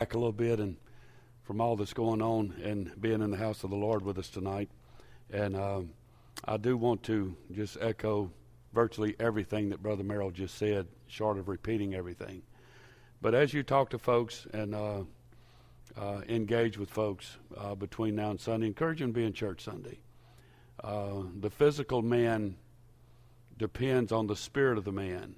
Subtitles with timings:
[0.00, 0.78] back a little bit and
[1.42, 4.30] from all that's going on and being in the house of the Lord with us
[4.30, 4.70] tonight.
[5.30, 5.90] And um,
[6.46, 8.30] I do want to just echo
[8.72, 12.40] virtually everything that Brother Merrill just said, short of repeating everything.
[13.20, 15.02] But as you talk to folks and uh,
[15.98, 19.60] uh, engage with folks uh, between now and Sunday, encourage them to be in church
[19.62, 19.98] Sunday.
[20.82, 22.56] Uh, the physical man
[23.58, 25.34] depends on the spirit of the man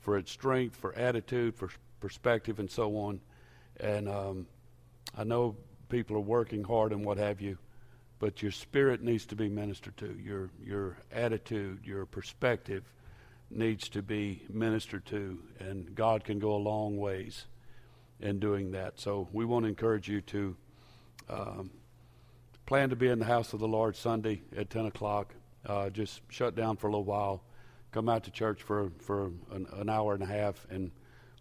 [0.00, 1.70] for its strength, for attitude, for
[2.00, 3.22] perspective, and so on.
[3.82, 4.46] And um,
[5.16, 5.56] I know
[5.88, 7.58] people are working hard and what have you,
[8.18, 10.16] but your spirit needs to be ministered to.
[10.22, 12.84] Your your attitude, your perspective
[13.50, 17.46] needs to be ministered to, and God can go a long ways
[18.20, 18.98] in doing that.
[18.98, 20.56] So we want to encourage you to
[21.28, 21.70] um,
[22.64, 25.34] plan to be in the house of the Lord Sunday at 10 o'clock.
[25.66, 27.42] Uh, just shut down for a little while
[27.92, 30.90] come out to church for, for an, an, hour and a half and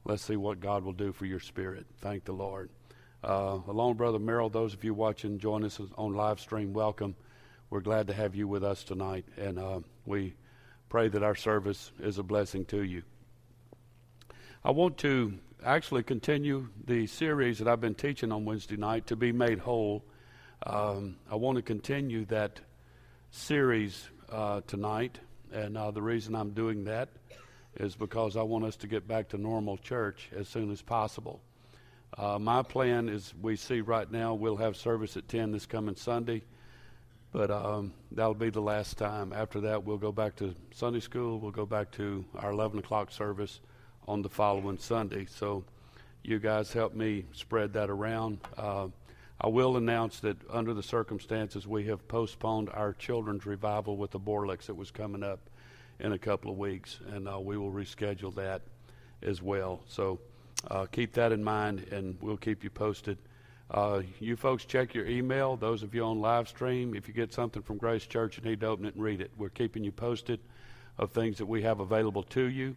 [0.06, 1.86] let's see what God will do for your spirit.
[2.00, 2.70] Thank the Lord.
[3.24, 7.16] Uh, along Brother Merrill, those of you watching, join us on live stream, welcome.
[7.70, 10.36] We're glad to have you with us tonight, and uh, we
[10.90, 13.04] pray that our service is a blessing to you.
[14.64, 19.16] I want to actually continue the series that I've been teaching on Wednesday night, To
[19.16, 20.04] Be Made Whole.
[20.66, 22.60] Um, I want to continue that
[23.32, 25.20] series uh, tonight.
[25.52, 27.10] And uh, the reason I'm doing that
[27.78, 31.42] is because I want us to get back to normal church as soon as possible.
[32.18, 35.96] Uh, my plan is we see right now we'll have service at 10 this coming
[35.96, 36.42] Sunday,
[37.32, 39.32] but um, that'll be the last time.
[39.32, 41.40] After that, we'll go back to Sunday school.
[41.40, 43.62] We'll go back to our 11 o'clock service
[44.08, 45.26] on the following Sunday.
[45.26, 45.64] So
[46.24, 48.40] you guys help me spread that around.
[48.58, 48.90] Uh,
[49.40, 54.20] I will announce that under the circumstances, we have postponed our children's revival with the
[54.20, 55.40] Borlicks that was coming up
[56.02, 58.62] in a couple of weeks, and uh, we will reschedule that
[59.22, 59.82] as well.
[59.88, 60.20] So
[60.70, 63.18] uh, keep that in mind, and we'll keep you posted.
[63.70, 65.56] Uh, you folks check your email.
[65.56, 68.60] Those of you on live stream, if you get something from Grace Church, you need
[68.62, 69.32] to open it and read it.
[69.38, 70.40] We're keeping you posted
[70.98, 72.76] of things that we have available to you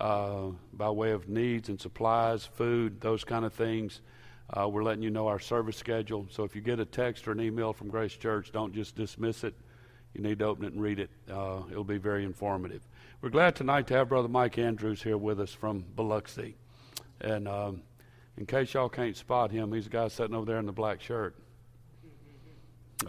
[0.00, 4.00] uh, by way of needs and supplies, food, those kind of things.
[4.50, 6.26] Uh, we're letting you know our service schedule.
[6.30, 9.44] So if you get a text or an email from Grace Church, don't just dismiss
[9.44, 9.54] it.
[10.14, 11.10] You need to open it and read it.
[11.30, 12.82] Uh, it'll be very informative.
[13.22, 16.56] We're glad tonight to have Brother Mike Andrews here with us from Biloxi.
[17.20, 17.82] And um,
[18.36, 21.00] in case y'all can't spot him, he's the guy sitting over there in the black
[21.00, 21.34] shirt.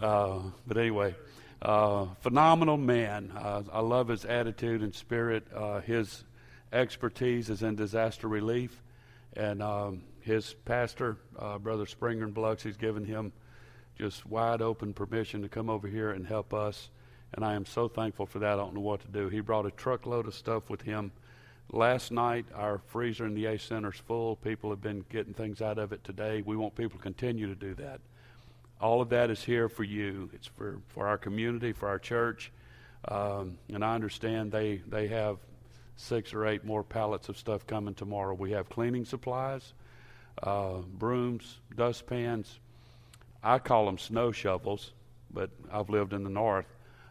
[0.00, 1.14] Uh, but anyway,
[1.60, 3.32] uh, phenomenal man.
[3.36, 5.46] I love his attitude and spirit.
[5.54, 6.24] Uh, his
[6.72, 8.82] expertise is in disaster relief.
[9.36, 13.32] And um, his pastor, uh, Brother Springer in Biloxi, has given him
[13.98, 16.90] just wide open permission to come over here and help us.
[17.34, 18.54] And I am so thankful for that.
[18.54, 19.28] I don't know what to do.
[19.28, 21.10] He brought a truckload of stuff with him.
[21.72, 24.36] Last night, our freezer in the A Center is full.
[24.36, 26.42] People have been getting things out of it today.
[26.42, 28.00] We want people to continue to do that.
[28.80, 30.30] All of that is here for you.
[30.32, 32.52] It's for, for our community, for our church.
[33.08, 35.38] Um, and I understand they, they have
[35.96, 38.34] six or eight more pallets of stuff coming tomorrow.
[38.34, 39.72] We have cleaning supplies
[40.42, 42.58] uh, brooms, dustpans.
[43.42, 44.92] I call them snow shovels,
[45.32, 46.66] but I've lived in the north.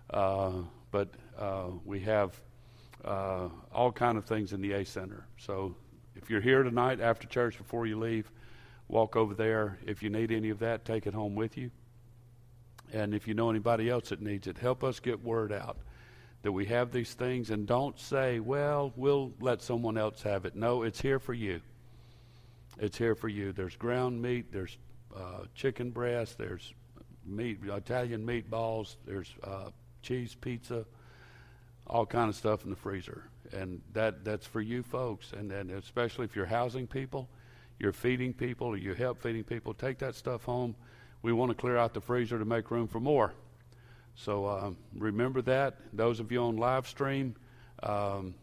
[0.09, 0.51] Uh,
[0.91, 2.39] but uh, we have
[3.03, 5.25] uh, all kind of things in the A Center.
[5.37, 5.75] So
[6.15, 8.31] if you're here tonight after church before you leave,
[8.87, 9.79] walk over there.
[9.85, 11.71] If you need any of that, take it home with you.
[12.91, 15.77] And if you know anybody else that needs it, help us get word out
[16.43, 20.55] that we have these things and don't say, well, we'll let someone else have it.
[20.55, 21.61] No, it's here for you
[22.79, 23.51] it's here for you.
[23.51, 24.77] There's ground meat, there's
[25.15, 26.73] uh, chicken breast, there's
[27.25, 29.69] meat, Italian meatballs, there's uh,
[30.03, 30.85] cheese pizza,
[31.87, 35.69] all kind of stuff in the freezer, and that that's for you folks, and then
[35.71, 37.27] especially if you're housing people,
[37.79, 40.75] you're feeding people, or you help feeding people, take that stuff home.
[41.21, 43.33] We want to clear out the freezer to make room for more.
[44.15, 45.77] So um, remember that.
[45.91, 47.35] Those of you on live stream,
[47.81, 48.35] um,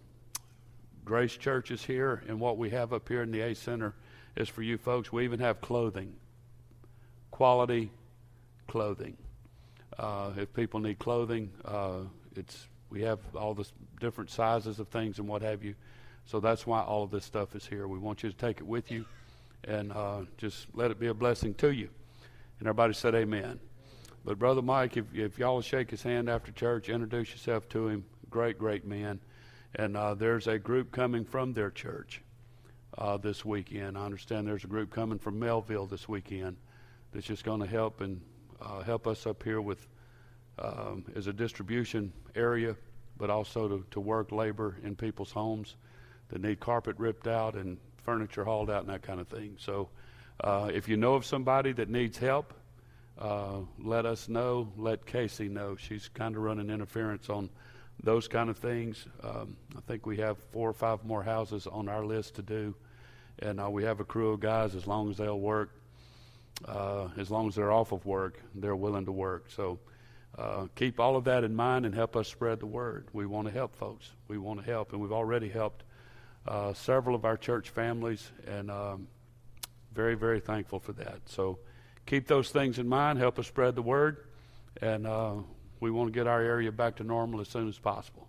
[1.04, 3.94] Grace Church is here, and what we have up here in the A Center
[4.36, 5.12] is for you folks.
[5.12, 6.14] We even have clothing,
[7.30, 7.90] quality
[8.66, 9.16] clothing.
[9.98, 12.00] Uh, if people need clothing, uh,
[12.36, 13.66] it's we have all the
[14.00, 15.74] different sizes of things and what have you.
[16.26, 17.86] So that's why all of this stuff is here.
[17.88, 19.04] We want you to take it with you
[19.64, 21.88] and uh, just let it be a blessing to you.
[22.58, 23.60] And everybody said amen.
[24.24, 28.04] But Brother Mike, if, if y'all shake his hand after church, introduce yourself to him.
[28.28, 29.20] Great, great man.
[29.76, 32.22] And uh, there's a group coming from their church
[32.98, 33.96] uh, this weekend.
[33.96, 36.56] I understand there's a group coming from Melville this weekend
[37.12, 38.20] that's just going to help and
[38.60, 39.86] uh, help us up here with
[40.58, 42.76] um, as a distribution area,
[43.16, 45.76] but also to, to work labor in people's homes
[46.28, 49.56] that need carpet ripped out and furniture hauled out and that kind of thing.
[49.58, 49.88] So
[50.42, 52.54] Uh, if you know of somebody that needs help,
[53.18, 54.72] uh, let us know.
[54.78, 55.76] Let Casey know.
[55.76, 57.50] She's kind of running interference on
[58.02, 59.06] those kind of things.
[59.22, 62.74] Um, I think we have four or five more houses on our list to do,
[63.38, 64.74] and uh, we have a crew of guys.
[64.74, 65.68] As long as they'll work,
[66.64, 69.46] uh, as long as they're off of work, they're willing to work.
[69.48, 69.78] So
[70.38, 73.08] uh, keep all of that in mind and help us spread the word.
[73.12, 74.10] We want to help folks.
[74.28, 75.84] We want to help, and we've already helped
[76.46, 79.08] uh, several of our church families, and um,
[79.92, 81.20] very, very thankful for that.
[81.26, 81.58] So
[82.06, 83.18] keep those things in mind.
[83.18, 84.24] Help us spread the word,
[84.80, 85.34] and uh,
[85.80, 88.28] we want to get our area back to normal as soon as possible.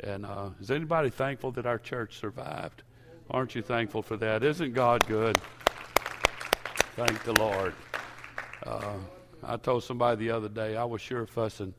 [0.00, 2.82] And uh, is anybody thankful that our church survived?
[3.30, 4.42] Aren't you thankful for that?
[4.42, 5.38] Isn't God good?
[6.96, 7.74] Thank the Lord.
[8.64, 8.94] Uh,
[9.42, 11.74] I told somebody the other day I was sure fussing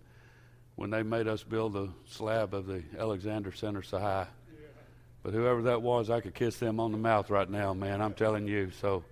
[0.75, 4.27] when they made us build the slab of the Alexander Center high.
[5.23, 8.01] But whoever that was, I could kiss them on the mouth right now, man.
[8.01, 8.71] I'm telling you.
[8.81, 9.05] So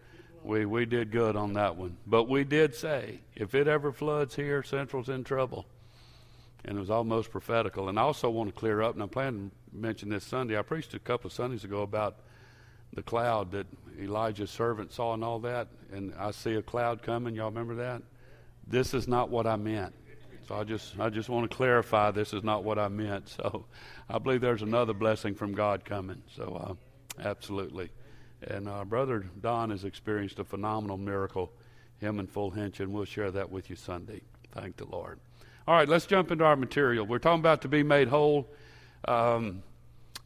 [0.44, 1.96] we, we did good on that one.
[2.06, 5.66] But we did say, if it ever floods here, Central's in trouble.
[6.66, 7.88] And it was almost prophetical.
[7.88, 10.60] And I also want to clear up, and I plan to mention this Sunday.
[10.60, 12.18] I preached a couple of Sundays ago about
[12.94, 13.68] the cloud that
[14.00, 15.68] Elijah's servant saw and all that.
[15.92, 17.36] And I see a cloud coming.
[17.36, 18.02] Y'all remember that?
[18.68, 19.94] This is not what I meant.
[20.48, 23.30] So I just I just want to clarify this is not what I meant.
[23.30, 23.66] So
[24.10, 26.22] I believe there's another blessing from God coming.
[26.36, 26.78] So
[27.20, 27.90] uh, absolutely.
[28.42, 31.52] And uh, Brother Don has experienced a phenomenal miracle,
[32.00, 34.22] him and Full Hinch, and we'll share that with you Sunday.
[34.52, 35.20] Thank the Lord.
[35.66, 37.06] All right, let's jump into our material.
[37.06, 38.50] We're talking about to be made whole.
[39.08, 39.64] Um,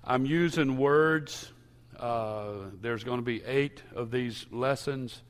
[0.03, 1.51] I'm using words.
[1.97, 5.23] Uh, there's going to be eight of these lessons,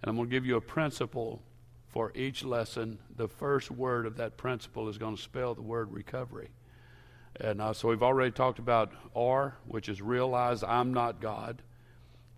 [0.00, 1.42] and I'm going to give you a principle
[1.88, 2.98] for each lesson.
[3.16, 6.50] The first word of that principle is going to spell the word recovery.
[7.40, 11.62] And uh, so we've already talked about R, which is realize I'm not God.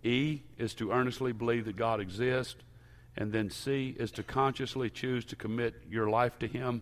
[0.02, 2.56] E is to earnestly believe that God exists.
[3.14, 6.80] And then C is to consciously choose to commit your life to Him.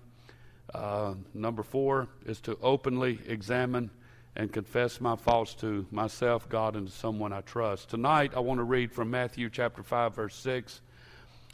[0.72, 3.90] Uh, number four is to openly examine
[4.36, 7.90] and confess my faults to myself, God, and to someone I trust.
[7.90, 10.80] Tonight, I want to read from Matthew chapter 5, verse 6.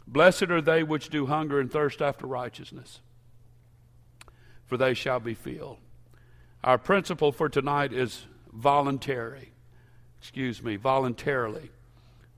[0.07, 2.99] Blessed are they which do hunger and thirst after righteousness,
[4.65, 5.77] for they shall be filled.
[6.63, 9.51] Our principle for tonight is voluntary.
[10.19, 11.69] Excuse me, voluntarily.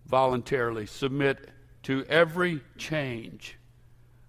[0.05, 1.49] Voluntarily submit
[1.83, 3.57] to every change.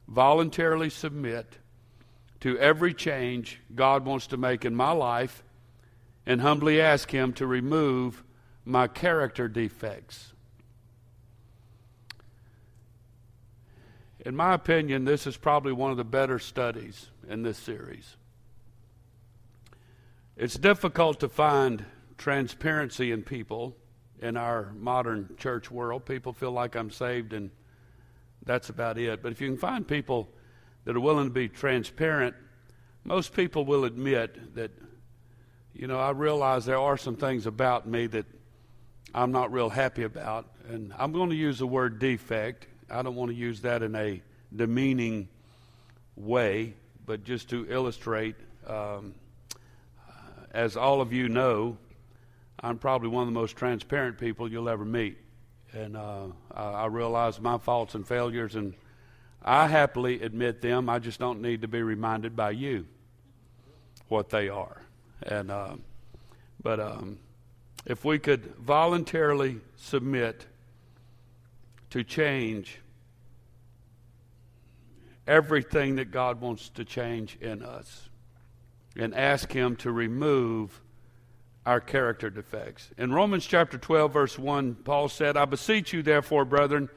[0.07, 1.59] Voluntarily submit
[2.41, 5.43] to every change God wants to make in my life
[6.27, 8.23] and humbly ask Him to remove
[8.65, 10.33] my character defects.
[14.25, 18.17] In my opinion, this is probably one of the better studies in this series.
[20.37, 21.85] It's difficult to find
[22.17, 23.77] transparency in people
[24.21, 26.07] in our modern church world.
[26.07, 27.51] People feel like I'm saved and
[28.45, 29.23] that's about it.
[29.23, 30.29] But if you can find people
[30.85, 32.35] that are willing to be transparent,
[33.05, 34.71] most people will admit that,
[35.75, 38.27] you know, I realize there are some things about me that
[39.15, 40.47] I'm not real happy about.
[40.69, 43.95] And I'm going to use the word defect I don't want to use that in
[43.95, 44.23] a
[44.55, 45.29] demeaning
[46.17, 46.75] way,
[47.07, 48.37] but just to illustrate,
[48.67, 49.15] um,
[50.53, 51.77] as all of you know,
[52.61, 55.19] I'm probably one of the most transparent people you'll ever meet.
[55.73, 58.75] And uh, I realize my faults and failures, and
[59.43, 60.89] I happily admit them.
[60.89, 62.87] I just don't need to be reminded by you
[64.09, 64.83] what they are.
[65.23, 65.77] And uh,
[66.63, 67.19] but um,
[67.87, 70.47] if we could voluntarily submit
[71.91, 72.81] to change
[75.27, 78.09] everything that God wants to change in us
[78.97, 80.81] and ask Him to remove
[81.67, 82.91] our character defects.
[82.99, 86.91] In Romans chapter 12, verse 1, Paul said, I beseech you, therefore, brethren,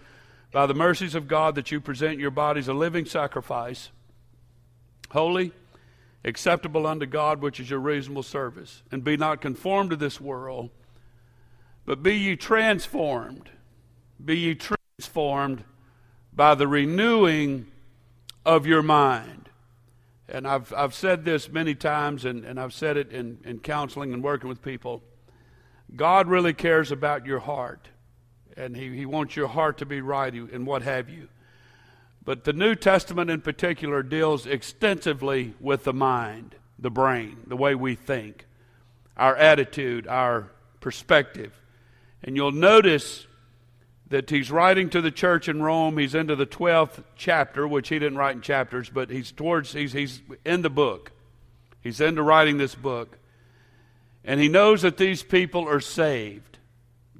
[0.52, 3.90] by the mercies of God, that you present your bodies a living sacrifice,
[5.10, 5.54] holy,
[6.24, 8.84] acceptable unto God, which is your reasonable service.
[8.92, 10.70] And be not conformed to this world,
[11.86, 13.50] but be ye transformed.
[14.24, 15.64] Be ye transformed
[16.34, 17.68] by the renewing
[18.46, 19.50] of your mind.
[20.30, 24.14] And I've, I've said this many times, and, and I've said it in, in counseling
[24.14, 25.02] and working with people.
[25.96, 27.88] God really cares about your heart,
[28.58, 31.30] and he, he wants your heart to be right and what have you.
[32.28, 37.74] But the New Testament in particular deals extensively with the mind, the brain, the way
[37.74, 38.46] we think,
[39.16, 41.58] our attitude, our perspective.
[42.22, 43.26] And you'll notice
[44.10, 45.98] that he's writing to the church in Rome.
[45.98, 49.94] He's into the 12th chapter, which he didn't write in chapters, but he's towards, he's,
[49.94, 51.14] he's in the book.
[51.80, 53.20] He's into writing this book.
[54.26, 56.58] And he knows that these people are saved.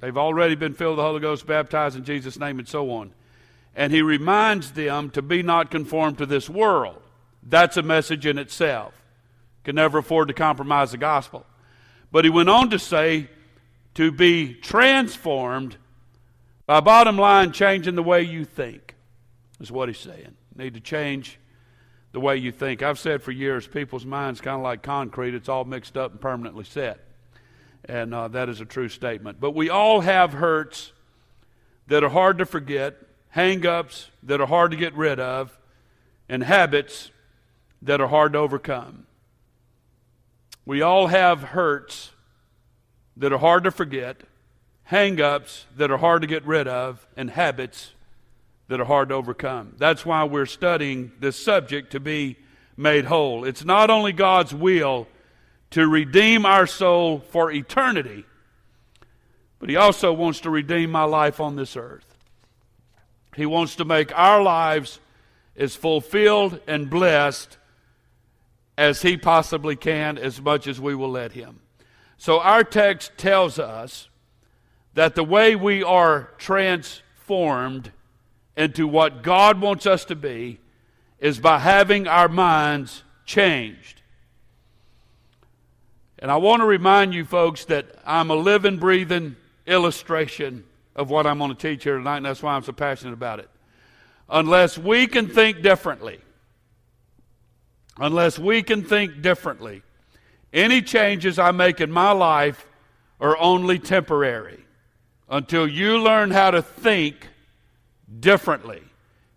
[0.00, 3.14] They've already been filled with the Holy Ghost, baptized in Jesus' name, and so on.
[3.78, 7.00] And he reminds them to be not conformed to this world.
[7.44, 8.92] That's a message in itself.
[9.62, 11.46] Can never afford to compromise the gospel.
[12.10, 13.28] But he went on to say
[13.94, 15.76] to be transformed
[16.66, 18.96] by bottom line changing the way you think,
[19.60, 20.34] is what he's saying.
[20.56, 21.38] You need to change
[22.10, 22.82] the way you think.
[22.82, 26.20] I've said for years, people's minds kind of like concrete, it's all mixed up and
[26.20, 26.98] permanently set.
[27.84, 29.38] And uh, that is a true statement.
[29.38, 30.90] But we all have hurts
[31.86, 32.96] that are hard to forget,
[33.30, 35.58] hang ups that are hard to get rid of,
[36.28, 37.10] and habits
[37.82, 39.06] that are hard to overcome.
[40.66, 42.10] We all have hurts
[43.16, 44.22] that are hard to forget,
[44.84, 47.92] hang ups that are hard to get rid of, and habits
[48.68, 49.74] that are hard to overcome.
[49.78, 52.36] That's why we're studying this subject to be
[52.76, 53.44] made whole.
[53.44, 55.08] It's not only God's will
[55.70, 58.24] to redeem our soul for eternity,
[59.58, 62.07] but He also wants to redeem my life on this earth.
[63.38, 64.98] He wants to make our lives
[65.56, 67.56] as fulfilled and blessed
[68.76, 71.60] as He possibly can, as much as we will let Him.
[72.16, 74.08] So, our text tells us
[74.94, 77.92] that the way we are transformed
[78.56, 80.58] into what God wants us to be
[81.20, 84.02] is by having our minds changed.
[86.18, 90.64] And I want to remind you folks that I'm a living, breathing illustration
[90.98, 93.38] of what I'm going to teach here tonight, and that's why I'm so passionate about
[93.38, 93.48] it.
[94.28, 96.18] Unless we can think differently,
[97.96, 99.82] unless we can think differently,
[100.52, 102.66] any changes I make in my life
[103.20, 104.64] are only temporary
[105.30, 107.28] until you learn how to think
[108.18, 108.82] differently.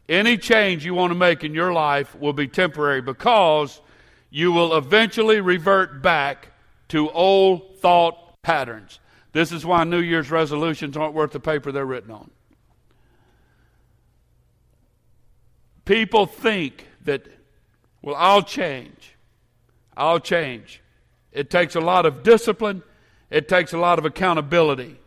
[0.10, 3.82] Any change you want to make in your life will be temporary because
[4.32, 6.48] you will eventually revert back
[6.88, 9.00] to old thought patterns.
[9.34, 12.32] This is why New Year's resolutions aren't worth the paper they're written on.
[15.86, 17.28] People think that,
[18.02, 19.16] well, I'll change.
[19.96, 20.82] I'll change.
[21.32, 22.84] It takes a lot of discipline,
[23.30, 25.00] it takes a lot of accountability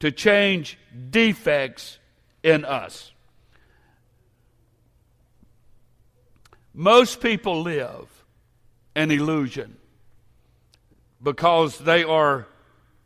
[0.00, 0.78] to change
[1.10, 1.98] defects
[2.42, 3.12] in us.
[6.72, 8.24] Most people live
[8.94, 9.76] an illusion
[11.22, 12.46] because they are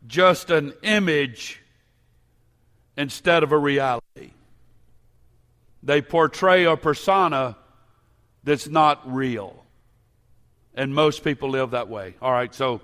[0.07, 1.61] just an image
[2.97, 4.31] instead of a reality.
[5.83, 7.57] They portray a persona
[8.43, 9.65] that's not real.
[10.73, 12.15] And most people live that way.
[12.21, 12.81] All right, so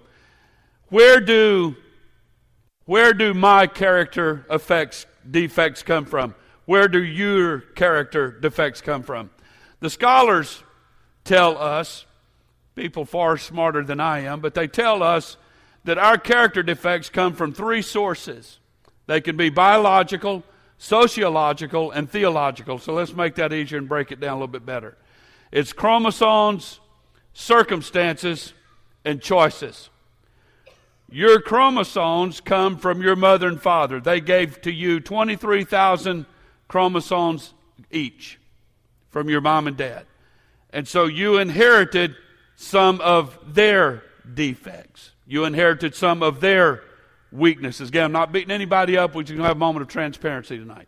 [0.89, 1.75] where do
[2.85, 6.35] where do my character effects defects come from?
[6.65, 9.29] Where do your character defects come from?
[9.81, 10.63] The scholars
[11.25, 12.05] tell us,
[12.75, 15.35] people far smarter than I am, but they tell us
[15.87, 18.59] that our character defects come from three sources.
[19.05, 20.43] They can be biological,
[20.77, 22.77] sociological, and theological.
[22.77, 24.97] So let's make that easier and break it down a little bit better.
[25.49, 26.81] It's chromosomes,
[27.31, 28.51] circumstances,
[29.05, 29.89] and choices.
[31.09, 34.01] Your chromosomes come from your mother and father.
[34.01, 36.25] They gave to you 23,000
[36.67, 37.53] chromosomes
[37.91, 38.37] each
[39.09, 40.05] from your mom and dad.
[40.69, 42.13] And so you inherited
[42.57, 44.03] some of their
[44.33, 45.11] defects.
[45.27, 46.83] You inherited some of their
[47.31, 47.89] weaknesses.
[47.89, 49.13] Again, I'm not beating anybody up.
[49.13, 50.87] We're just going to have a moment of transparency tonight.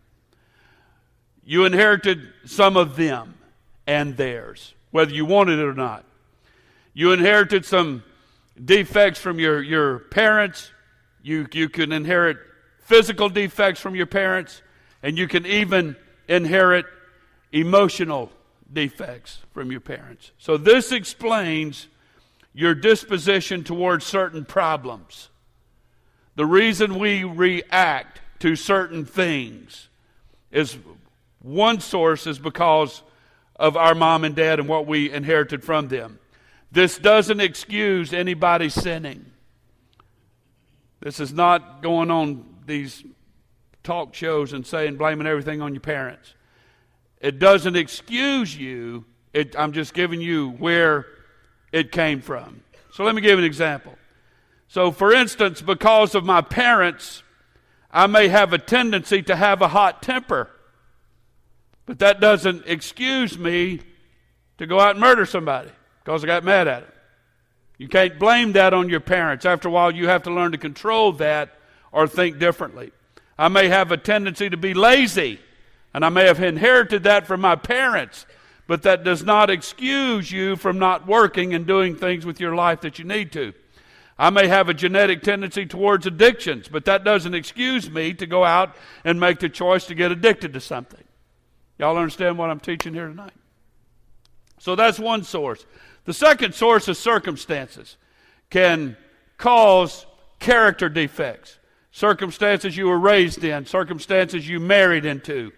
[1.43, 3.35] You inherited some of them
[3.85, 6.05] and theirs, whether you wanted it or not.
[6.93, 8.03] You inherited some
[8.63, 10.71] defects from your, your parents.
[11.21, 12.37] You, you can inherit
[12.79, 14.61] physical defects from your parents
[15.03, 15.95] and you can even
[16.27, 16.85] inherit
[17.51, 18.31] emotional
[18.71, 20.31] defects from your parents.
[20.37, 21.87] So, this explains
[22.53, 25.29] your disposition towards certain problems.
[26.35, 29.89] The reason we react to certain things
[30.51, 30.77] is
[31.41, 33.03] one source is because
[33.55, 36.19] of our mom and dad and what we inherited from them.
[36.71, 39.25] This doesn't excuse anybody sinning.
[41.01, 43.03] This is not going on these
[43.83, 46.33] talk shows and saying, blaming everything on your parents.
[47.19, 49.05] It doesn't excuse you.
[49.33, 51.05] It, I'm just giving you where
[51.71, 52.61] it came from.
[52.93, 53.95] So let me give an example.
[54.67, 57.23] So, for instance, because of my parents,
[57.91, 60.49] I may have a tendency to have a hot temper.
[61.85, 63.79] But that doesn't excuse me
[64.59, 65.71] to go out and murder somebody
[66.03, 66.91] because I got mad at them.
[67.79, 69.45] You can't blame that on your parents.
[69.45, 71.57] After a while, you have to learn to control that
[71.91, 72.91] or think differently.
[73.37, 75.39] I may have a tendency to be lazy,
[75.93, 78.25] and I may have inherited that from my parents,
[78.69, 82.81] but that does not excuse you from not working and doing things with your life
[82.81, 83.51] that you need to.
[84.15, 88.45] I may have a genetic tendency towards addictions, but that doesn't excuse me to go
[88.45, 91.03] out and make the choice to get addicted to something.
[91.79, 93.33] Y'all understand what I'm teaching here tonight?
[94.59, 95.65] So that's one source.
[96.05, 97.97] The second source is circumstances
[98.51, 98.97] can
[99.39, 100.05] cause
[100.37, 101.57] character defects.
[101.91, 105.53] Circumstances you were raised in, circumstances you married into,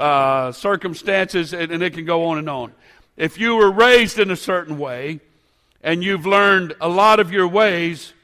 [0.00, 2.72] uh, circumstances, and, and it can go on and on.
[3.16, 5.20] If you were raised in a certain way
[5.82, 8.14] and you've learned a lot of your ways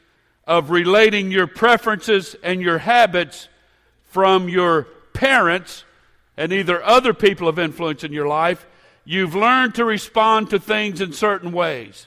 [0.47, 3.49] of relating your preferences and your habits
[4.05, 5.85] from your parents
[6.37, 8.67] and either other people of influence in your life,
[9.05, 12.07] you've learned to respond to things in certain ways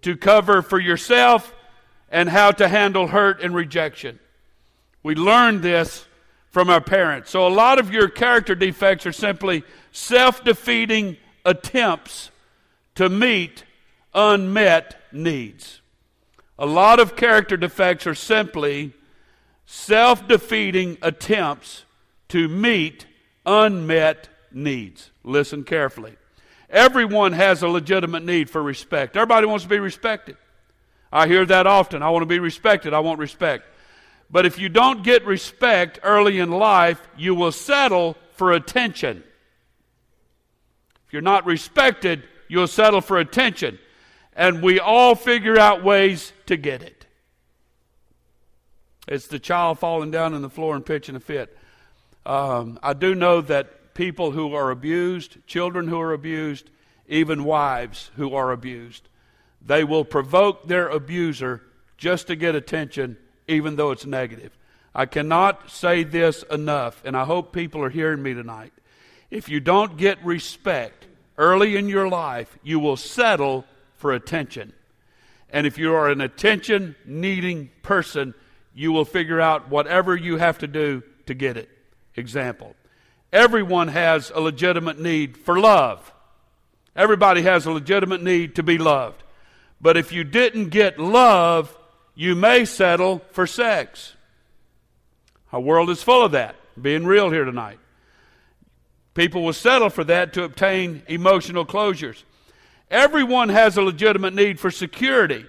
[0.00, 1.54] to cover for yourself
[2.10, 4.18] and how to handle hurt and rejection.
[5.02, 6.06] We learned this
[6.52, 7.30] from our parents.
[7.30, 12.30] So a lot of your character defects are simply self defeating attempts
[12.94, 13.64] to meet
[14.14, 15.80] unmet needs.
[16.58, 18.92] A lot of character defects are simply
[19.66, 21.84] self defeating attempts
[22.28, 23.06] to meet
[23.44, 25.10] unmet needs.
[25.24, 26.16] Listen carefully.
[26.68, 29.16] Everyone has a legitimate need for respect.
[29.16, 30.36] Everybody wants to be respected.
[31.10, 32.02] I hear that often.
[32.02, 32.94] I want to be respected.
[32.94, 33.64] I want respect.
[34.32, 39.22] But if you don't get respect early in life, you will settle for attention.
[41.06, 43.78] If you're not respected, you'll settle for attention.
[44.34, 47.06] And we all figure out ways to get it.
[49.06, 51.54] It's the child falling down on the floor and pitching a fit.
[52.24, 56.70] Um, I do know that people who are abused, children who are abused,
[57.06, 59.08] even wives who are abused,
[59.60, 61.60] they will provoke their abuser
[61.98, 63.18] just to get attention
[63.48, 64.56] even though it's negative.
[64.94, 68.72] I cannot say this enough, and I hope people are hearing me tonight.
[69.30, 71.06] If you don't get respect
[71.38, 73.64] early in your life, you will settle
[73.96, 74.74] for attention.
[75.50, 78.34] And if you are an attention needing person,
[78.74, 81.68] you will figure out whatever you have to do to get it.
[82.16, 82.76] Example
[83.32, 86.12] Everyone has a legitimate need for love.
[86.94, 89.22] Everybody has a legitimate need to be loved.
[89.80, 91.74] But if you didn't get love,
[92.14, 94.14] you may settle for sex.
[95.52, 97.78] Our world is full of that, being real here tonight.
[99.14, 102.24] People will settle for that to obtain emotional closures.
[102.90, 105.46] Everyone has a legitimate need for security,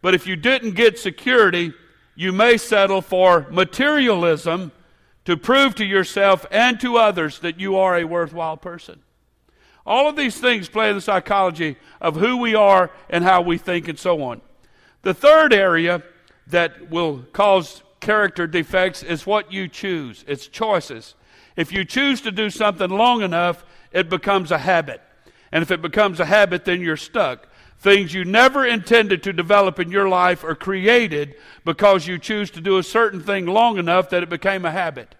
[0.00, 1.72] but if you didn't get security,
[2.14, 4.72] you may settle for materialism
[5.24, 9.00] to prove to yourself and to others that you are a worthwhile person.
[9.84, 13.58] All of these things play in the psychology of who we are and how we
[13.58, 14.40] think and so on.
[15.02, 16.02] The third area
[16.46, 20.24] that will cause character defects is what you choose.
[20.26, 21.14] It's choices.
[21.56, 25.00] If you choose to do something long enough, it becomes a habit.
[25.50, 27.48] And if it becomes a habit, then you're stuck.
[27.78, 31.34] Things you never intended to develop in your life are created
[31.64, 35.14] because you choose to do a certain thing long enough that it became a habit.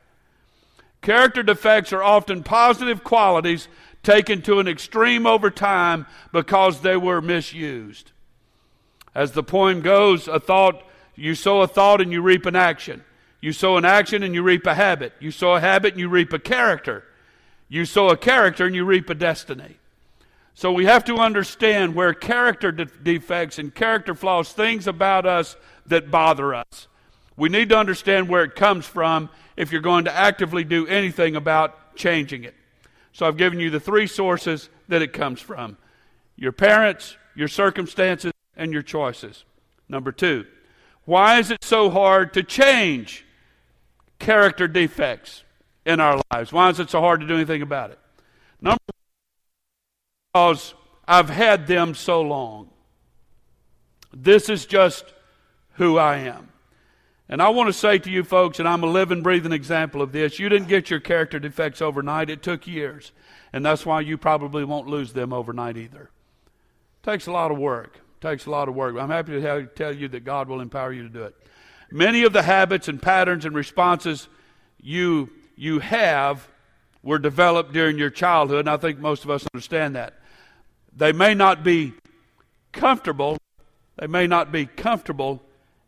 [1.02, 3.66] Character defects are often positive qualities
[4.04, 8.12] taken to an extreme over time because they were misused.
[9.14, 10.82] As the poem goes, a thought,
[11.14, 13.04] you sow a thought and you reap an action.
[13.40, 15.12] You sow an action and you reap a habit.
[15.20, 17.04] You sow a habit and you reap a character.
[17.68, 19.76] You sow a character and you reap a destiny.
[20.54, 25.56] So we have to understand where character de- defects and character flaws, things about us
[25.86, 26.88] that bother us.
[27.36, 31.36] We need to understand where it comes from if you're going to actively do anything
[31.36, 32.54] about changing it.
[33.12, 35.76] So I've given you the three sources that it comes from
[36.36, 39.44] your parents, your circumstances, and your choices.
[39.88, 40.46] Number two,
[41.04, 43.26] why is it so hard to change
[44.20, 45.42] character defects
[45.84, 46.52] in our lives?
[46.52, 47.98] Why is it so hard to do anything about it?
[48.60, 48.78] Number
[50.32, 50.74] because
[51.08, 52.70] I've had them so long.
[54.14, 55.04] This is just
[55.74, 56.48] who I am.
[57.28, 60.12] And I want to say to you folks, and I'm a living, breathing example of
[60.12, 62.30] this, you didn't get your character defects overnight.
[62.30, 63.10] It took years.
[63.52, 66.10] And that's why you probably won't lose them overnight either.
[67.02, 68.00] It takes a lot of work.
[68.22, 68.96] Takes a lot of work.
[68.96, 71.34] I'm happy to tell you that God will empower you to do it.
[71.90, 74.28] Many of the habits and patterns and responses
[74.80, 76.48] you, you have
[77.02, 80.14] were developed during your childhood, and I think most of us understand that.
[80.96, 81.94] They may not be
[82.70, 83.38] comfortable.
[83.96, 85.42] They may not be comfortable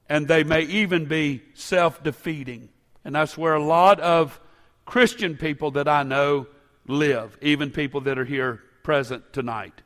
[0.09, 2.69] and they may even be self defeating.
[3.05, 4.41] And that's where a lot of
[4.87, 6.49] Christian people that I know
[6.87, 9.84] live, even people that are here present tonight.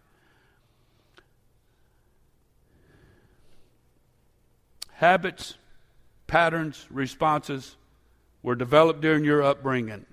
[4.99, 5.55] Habits,
[6.27, 7.77] patterns, responses
[8.43, 10.05] were developed during your upbringing.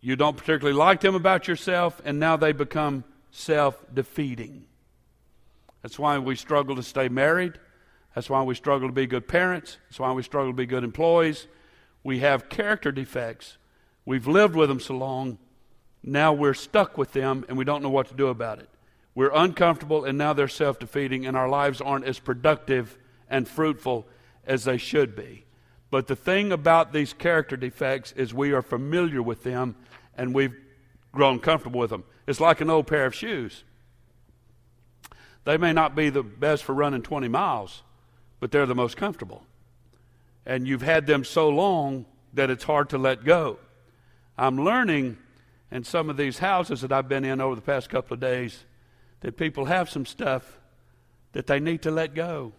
[0.00, 4.66] You don't particularly like them about yourself, and now they become self defeating.
[5.82, 7.54] That's why we struggle to stay married.
[8.14, 9.78] That's why we struggle to be good parents.
[9.88, 11.48] That's why we struggle to be good employees.
[12.04, 13.58] We have character defects.
[14.04, 15.38] We've lived with them so long,
[16.04, 18.68] now we're stuck with them and we don't know what to do about it.
[19.16, 22.96] We're uncomfortable and now they're self defeating, and our lives aren't as productive
[23.30, 24.06] and fruitful
[24.44, 25.44] as they should be.
[25.90, 29.76] But the thing about these character defects is we are familiar with them
[30.16, 30.54] and we've
[31.12, 32.04] grown comfortable with them.
[32.26, 33.64] It's like an old pair of shoes.
[35.44, 37.82] They may not be the best for running 20 miles,
[38.38, 39.42] but they're the most comfortable.
[40.46, 43.58] And you've had them so long that it's hard to let go.
[44.38, 45.18] I'm learning
[45.70, 48.64] in some of these houses that I've been in over the past couple of days
[49.20, 50.58] that people have some stuff
[51.32, 52.52] that they need to let go.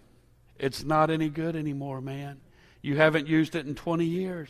[0.61, 2.39] It's not any good anymore, man.
[2.83, 4.49] You haven't used it in 20 years.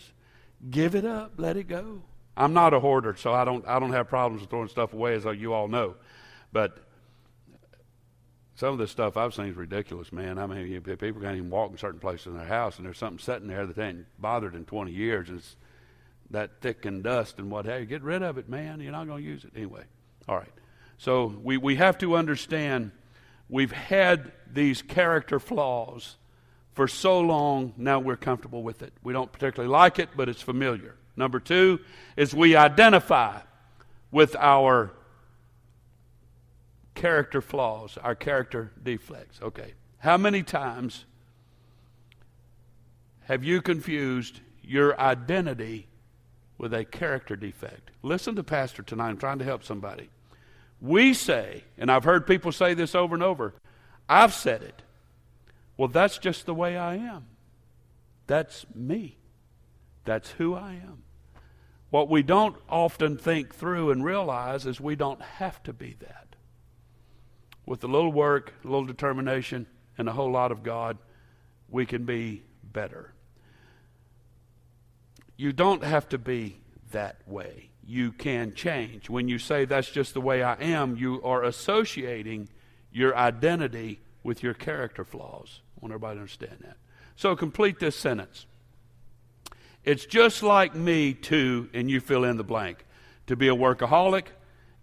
[0.69, 2.01] Give it up, let it go.
[2.35, 5.15] I'm not a hoarder, so I don't I don't have problems with throwing stuff away
[5.15, 5.95] as you all know.
[6.51, 6.77] But
[8.55, 10.37] some of the stuff I've seen is ridiculous, man.
[10.37, 13.19] I mean, people can't even walk in certain places in their house, and there's something
[13.19, 15.55] sitting there that they ain't bothered in 20 years, and it's
[16.29, 17.85] that thick and dust and what have you.
[17.85, 18.81] Get rid of it, man.
[18.81, 19.83] You're not going to use it anyway.
[20.27, 20.51] All right.
[20.97, 22.91] So we, we have to understand
[23.51, 26.15] we've had these character flaws
[26.73, 28.93] for so long, now we're comfortable with it.
[29.03, 30.95] We don't particularly like it, but it's familiar.
[31.17, 31.81] Number two
[32.15, 33.41] is we identify
[34.09, 34.93] with our
[36.95, 39.39] character flaws, our character deflects.
[39.41, 39.73] Okay.
[39.99, 41.05] How many times
[43.25, 45.87] have you confused your identity
[46.57, 47.91] with a character defect?
[48.01, 49.09] Listen to Pastor tonight.
[49.09, 50.09] I'm trying to help somebody.
[50.81, 53.53] We say, and I've heard people say this over and over,
[54.09, 54.81] I've said it.
[55.77, 57.27] Well, that's just the way I am.
[58.27, 59.17] That's me.
[60.05, 61.03] That's who I am.
[61.91, 66.35] What we don't often think through and realize is we don't have to be that.
[67.65, 69.67] With a little work, a little determination,
[69.97, 70.97] and a whole lot of God,
[71.69, 73.13] we can be better.
[75.35, 77.70] You don't have to be that way.
[77.91, 79.09] You can change.
[79.09, 82.47] When you say that's just the way I am, you are associating
[82.89, 85.59] your identity with your character flaws.
[85.75, 86.77] I want everybody to understand that.
[87.17, 88.45] So complete this sentence.
[89.83, 92.85] It's just like me to, and you fill in the blank,
[93.27, 94.27] to be a workaholic.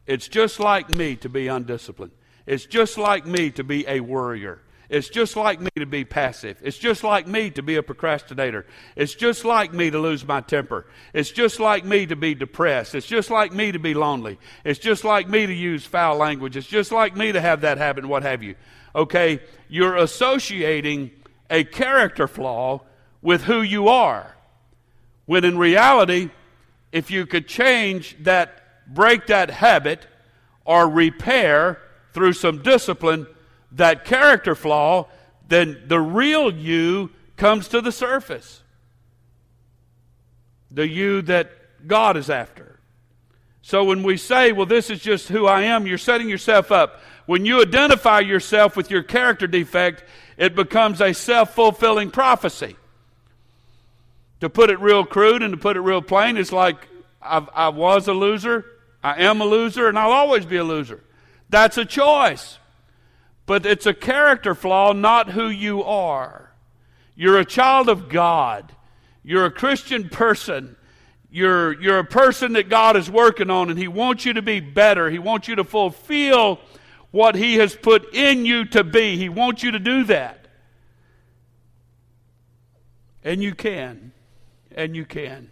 [0.07, 2.12] It's just like me to be undisciplined.
[2.44, 4.61] It's just like me to be a worrier.
[4.88, 6.59] It's just like me to be passive.
[6.62, 8.64] It's just like me to be a procrastinator.
[8.96, 10.87] It's just like me to lose my temper.
[11.12, 12.94] It's just like me to be depressed.
[12.94, 14.38] It's just like me to be lonely.
[14.64, 16.57] It's just like me to use foul language.
[16.57, 18.55] It's just like me to have that habit, what have you.
[18.94, 21.11] Okay, you're associating
[21.51, 22.81] a character flaw
[23.20, 24.35] with who you are.
[25.27, 26.31] When in reality,
[26.92, 28.62] if you could change that,
[28.94, 30.07] break that habit,
[30.64, 33.27] or repair through some discipline,
[33.73, 35.09] that character flaw,
[35.49, 38.63] then the real you comes to the surface.
[40.71, 42.79] The you that God is after.
[43.63, 47.01] So when we say, well, this is just who I am, you're setting yourself up.
[47.27, 50.05] When you identify yourself with your character defect,
[50.39, 52.77] it becomes a self fulfilling prophecy.
[54.41, 56.89] To put it real crude and to put it real plain, it's like
[57.21, 58.65] I've, I was a loser,
[59.03, 61.03] I am a loser, and I'll always be a loser.
[61.51, 62.59] That's a choice.
[63.49, 66.53] But it's a character flaw, not who you are.
[67.17, 68.71] You're a child of God.
[69.25, 70.77] You're a Christian person.
[71.31, 74.61] You're, you're a person that God is working on, and He wants you to be
[74.61, 75.09] better.
[75.09, 76.61] He wants you to fulfill
[77.11, 79.17] what He has put in you to be.
[79.17, 80.47] He wants you to do that.
[83.25, 84.13] And you can.
[84.77, 85.51] And you can.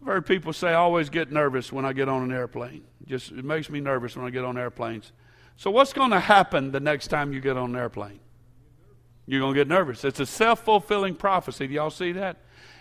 [0.00, 2.82] I've heard people say, I always get nervous when I get on an airplane.
[3.06, 5.12] Just it makes me nervous when I get on airplanes.
[5.56, 8.20] So, what's going to happen the next time you get on an airplane?
[9.26, 10.04] You're going to get nervous.
[10.04, 11.66] It's a self fulfilling prophecy.
[11.66, 12.36] Do y'all see that?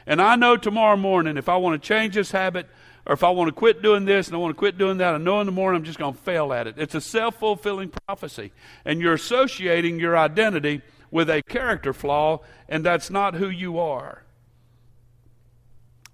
[0.05, 2.67] And I know tomorrow morning, if I want to change this habit,
[3.07, 5.15] or if I want to quit doing this and I want to quit doing that,
[5.15, 6.75] I know in the morning I'm just going to fail at it.
[6.77, 8.51] It's a self fulfilling prophecy.
[8.83, 14.23] And you're associating your identity with a character flaw, and that's not who you are.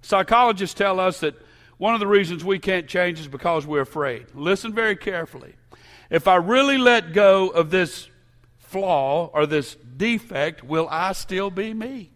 [0.02, 1.36] Psychologists tell us that
[1.78, 4.28] one of the reasons we can't change is because we're afraid.
[4.36, 5.56] Listen very carefully.
[6.12, 8.10] If I really let go of this
[8.60, 12.12] flaw or this defect, will I still be me?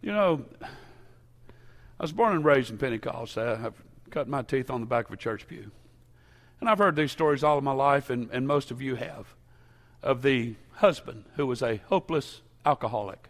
[0.00, 3.36] You know, I was born and raised in Pentecost.
[3.36, 5.70] I've cut my teeth on the back of a church pew.
[6.58, 9.34] And I've heard these stories all of my life, and, and most of you have,
[10.02, 13.28] of the husband who was a hopeless alcoholic.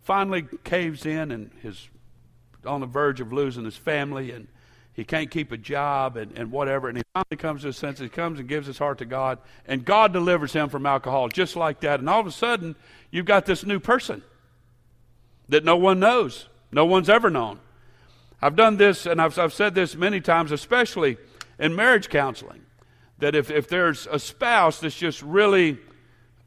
[0.00, 1.88] Finally caves in and is
[2.66, 4.48] on the verge of losing his family, and
[4.94, 6.88] he can't keep a job and, and whatever.
[6.88, 8.04] And he finally comes to his senses.
[8.04, 9.38] He comes and gives his heart to God.
[9.64, 12.00] And God delivers him from alcohol just like that.
[12.00, 12.76] And all of a sudden,
[13.10, 14.22] you've got this new person
[15.48, 17.58] that no one knows, no one's ever known.
[18.40, 21.16] I've done this, and I've, I've said this many times, especially
[21.58, 22.62] in marriage counseling,
[23.18, 25.78] that if, if there's a spouse that's just really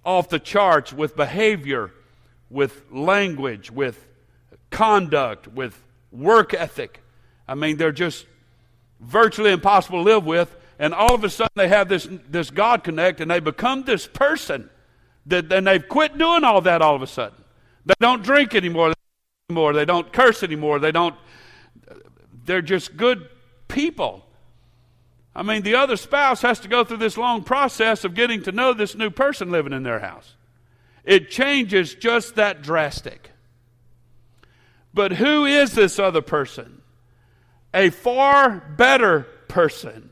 [0.03, 1.91] off the charts with behavior,
[2.49, 4.05] with language, with
[4.71, 5.81] conduct, with
[6.11, 7.01] work ethic,
[7.47, 8.25] I mean, they're just
[8.99, 10.55] virtually impossible to live with.
[10.77, 14.07] And all of a sudden, they have this, this God connect and they become this
[14.07, 14.69] person.
[15.27, 17.43] That, and they've quit doing all that all of a sudden.
[17.85, 18.93] They don't drink anymore.
[19.49, 19.73] anymore.
[19.73, 20.79] They don't curse anymore.
[20.79, 21.15] They don't,
[22.45, 23.27] they're just good
[23.67, 24.25] people.
[25.35, 28.51] I mean, the other spouse has to go through this long process of getting to
[28.51, 30.35] know this new person living in their house.
[31.03, 33.31] It changes just that drastic.
[34.93, 36.81] But who is this other person?
[37.75, 40.09] A far better person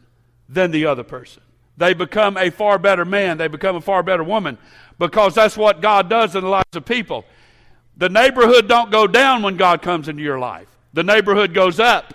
[0.49, 1.41] than the other person.
[1.78, 3.38] They become a far better man.
[3.38, 4.58] They become a far better woman
[4.99, 7.26] because that's what God does in the lives of people.
[7.97, 10.67] The neighborhood don't go down when God comes into your life.
[10.93, 12.13] The neighborhood goes up.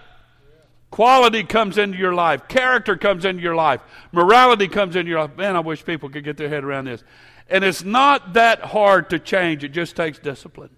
[0.91, 2.49] Quality comes into your life.
[2.49, 3.81] Character comes into your life.
[4.13, 5.37] Morality comes into your life.
[5.37, 7.05] Man, I wish people could get their head around this.
[7.49, 9.65] And it's not that hard to change.
[9.65, 10.71] It just takes discipline.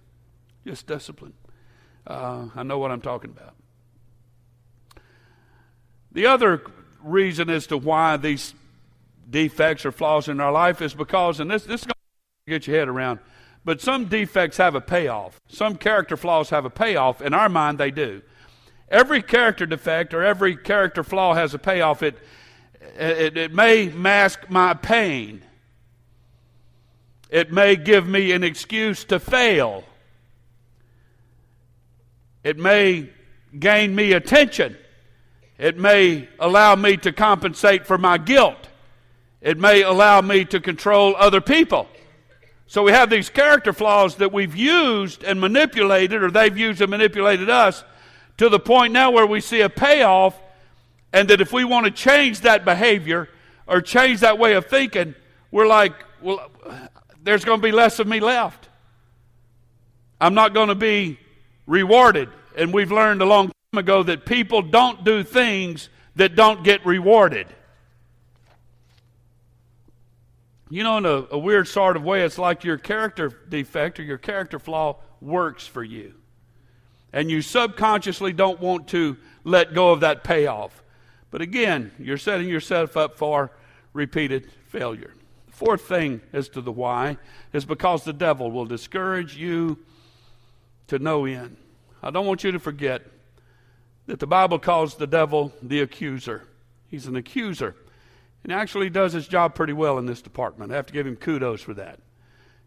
[0.65, 1.33] Just discipline.
[2.05, 3.55] Uh, I know what I'm talking about.
[6.13, 6.61] The other
[7.03, 8.53] reason as to why these
[9.29, 11.93] defects or flaws in our life is because, and this, this is going
[12.45, 13.19] to get your head around,
[13.63, 15.39] but some defects have a payoff.
[15.47, 17.21] Some character flaws have a payoff.
[17.21, 18.21] In our mind, they do.
[18.89, 22.03] Every character defect or every character flaw has a payoff.
[22.03, 22.17] It,
[22.97, 25.43] it, it may mask my pain.
[27.29, 29.85] It may give me an excuse to fail.
[32.43, 33.09] It may
[33.57, 34.75] gain me attention.
[35.61, 38.67] It may allow me to compensate for my guilt.
[39.41, 41.87] It may allow me to control other people.
[42.65, 46.89] So we have these character flaws that we've used and manipulated, or they've used and
[46.89, 47.83] manipulated us,
[48.37, 50.35] to the point now where we see a payoff,
[51.13, 53.29] and that if we want to change that behavior
[53.67, 55.13] or change that way of thinking,
[55.51, 55.93] we're like,
[56.23, 56.49] well,
[57.21, 58.67] there's going to be less of me left.
[60.19, 61.19] I'm not going to be
[61.67, 62.29] rewarded.
[62.57, 67.47] And we've learned a long ago that people don't do things that don't get rewarded.
[70.69, 74.03] You know, in a, a, weird sort of way, it's like your character defect or
[74.03, 76.15] your character flaw works for you.
[77.13, 80.83] And you subconsciously don't want to let go of that payoff.
[81.29, 83.51] But again, you're setting yourself up for
[83.93, 85.13] repeated failure.
[85.47, 87.17] The fourth thing as to the why
[87.53, 89.79] is because the devil will discourage you
[90.87, 91.55] to no end.
[92.03, 93.03] I don't want you to forget
[94.07, 96.43] that the Bible calls the devil the accuser.
[96.87, 97.75] He's an accuser.
[98.43, 100.71] And actually does his job pretty well in this department.
[100.71, 101.99] I have to give him kudos for that.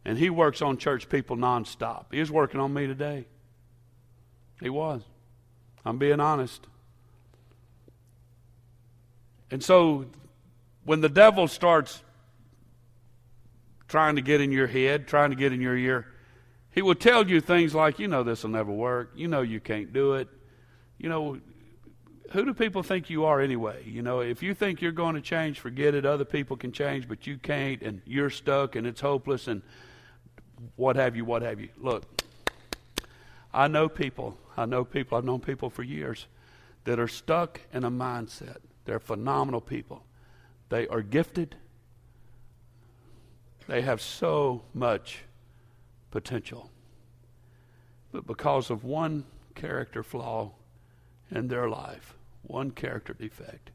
[0.04, 2.06] And he works on church people nonstop.
[2.12, 3.26] He was working on me today.
[4.60, 5.02] He was.
[5.84, 6.66] I'm being honest.
[9.50, 10.06] And so
[10.84, 12.02] when the devil starts
[13.88, 16.06] trying to get in your head, trying to get in your ear,
[16.70, 19.12] he will tell you things like, you know, this will never work.
[19.14, 20.28] You know, you can't do it
[21.04, 21.38] you know,
[22.30, 23.84] who do people think you are anyway?
[23.84, 26.06] You know, if you think you're going to change, forget it.
[26.06, 29.60] Other people can change, but you can't, and you're stuck, and it's hopeless, and
[30.76, 31.68] what have you, what have you.
[31.76, 32.04] Look,
[33.52, 36.26] I know people, I know people, I've known people for years
[36.84, 38.60] that are stuck in a mindset.
[38.86, 40.06] They're phenomenal people.
[40.70, 41.54] They are gifted,
[43.68, 45.24] they have so much
[46.10, 46.70] potential.
[48.10, 50.52] But because of one character flaw,
[51.30, 53.70] in their life, one character defect,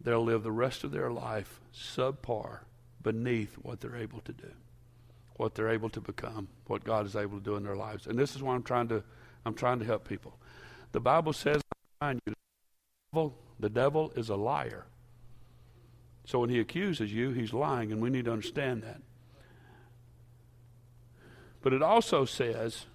[0.00, 2.60] they'll live the rest of their life subpar
[3.02, 4.50] beneath what they're able to do,
[5.36, 8.06] what they're able to become, what God is able to do in their lives.
[8.06, 9.02] And this is why I'm trying to
[9.44, 10.38] I'm trying to help people.
[10.92, 11.62] The Bible says
[12.02, 12.34] you, the
[13.12, 14.84] devil, the devil is a liar.
[16.24, 19.00] So when he accuses you, he's lying, and we need to understand that.
[21.62, 22.86] But it also says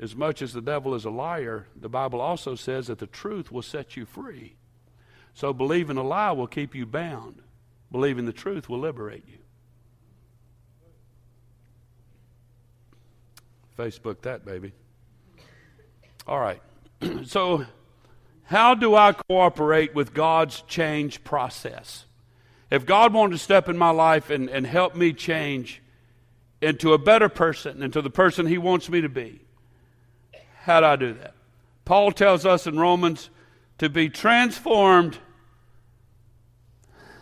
[0.00, 3.50] as much as the devil is a liar, the Bible also says that the truth
[3.50, 4.56] will set you free.
[5.34, 7.42] So believing a lie will keep you bound.
[7.90, 9.38] Believing the truth will liberate you.
[13.78, 14.72] Facebook that, baby.
[16.26, 16.60] All right.
[17.26, 17.66] so,
[18.44, 22.06] how do I cooperate with God's change process?
[22.70, 25.82] If God wanted to step in my life and, and help me change
[26.60, 29.45] into a better person, into the person He wants me to be,
[30.66, 31.34] how do I do that?
[31.84, 33.30] Paul tells us in Romans
[33.78, 35.16] to be transformed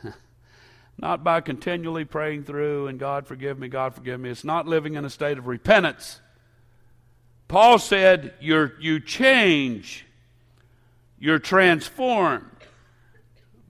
[0.99, 4.31] not by continually praying through and God forgive me, God forgive me.
[4.31, 6.23] It's not living in a state of repentance.
[7.47, 10.07] Paul said, you're, You change,
[11.19, 12.47] you're transformed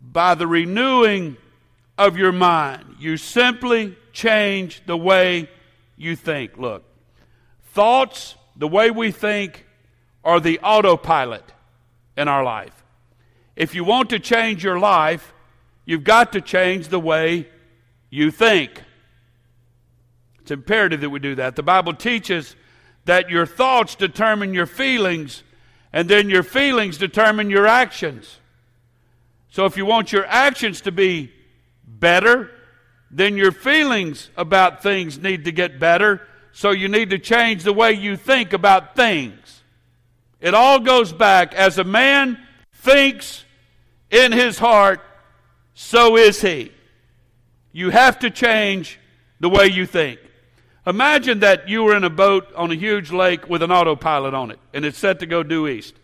[0.01, 1.37] by the renewing
[1.99, 2.95] of your mind.
[3.01, 5.51] You simply change the way
[5.97, 6.59] you think.
[6.59, 6.85] Look,
[7.73, 9.64] thoughts, the way we think,
[10.25, 11.53] are the autopilot
[12.17, 12.85] in our life.
[13.57, 15.33] If you want to change your life,
[15.85, 17.49] you've got to change the way
[18.11, 18.83] you think.
[20.41, 21.57] It's imperative that we do that.
[21.57, 22.57] The Bible teaches
[23.05, 25.43] that your thoughts determine your feelings,
[25.93, 28.39] and then your feelings determine your actions.
[29.51, 31.33] So if you want your actions to be
[31.87, 32.51] better,
[33.11, 36.21] then your feelings about things need to get better.
[36.53, 39.63] So you need to change the way you think about things.
[40.45, 42.39] It all goes back as a man
[42.75, 43.47] thinks
[44.11, 45.01] in his heart,
[45.73, 46.71] so is he.
[47.73, 49.01] You have to change
[49.41, 50.21] the way you think.
[50.87, 54.51] Imagine that you were in a boat on a huge lake with an autopilot on
[54.51, 55.95] it, and it's set to go due east.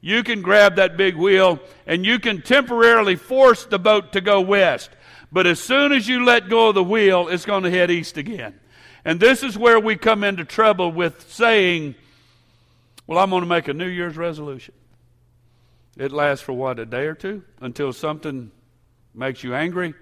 [0.00, 4.40] You can grab that big wheel and you can temporarily force the boat to go
[4.40, 4.90] west.
[5.32, 8.16] But as soon as you let go of the wheel, it's going to head east
[8.16, 8.60] again.
[9.04, 11.96] And this is where we come into trouble with saying,
[13.08, 14.74] Well, I'm going to make a New Year's resolution.
[15.96, 17.42] It lasts for what, a day or two?
[17.58, 18.50] Until something
[19.14, 19.94] makes you angry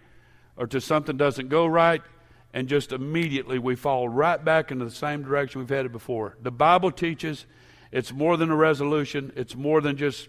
[0.56, 2.02] or until something doesn't go right.
[2.52, 6.36] And just immediately we fall right back into the same direction we've headed before.
[6.42, 7.46] The Bible teaches
[7.92, 10.28] it's more than a resolution, it's more than just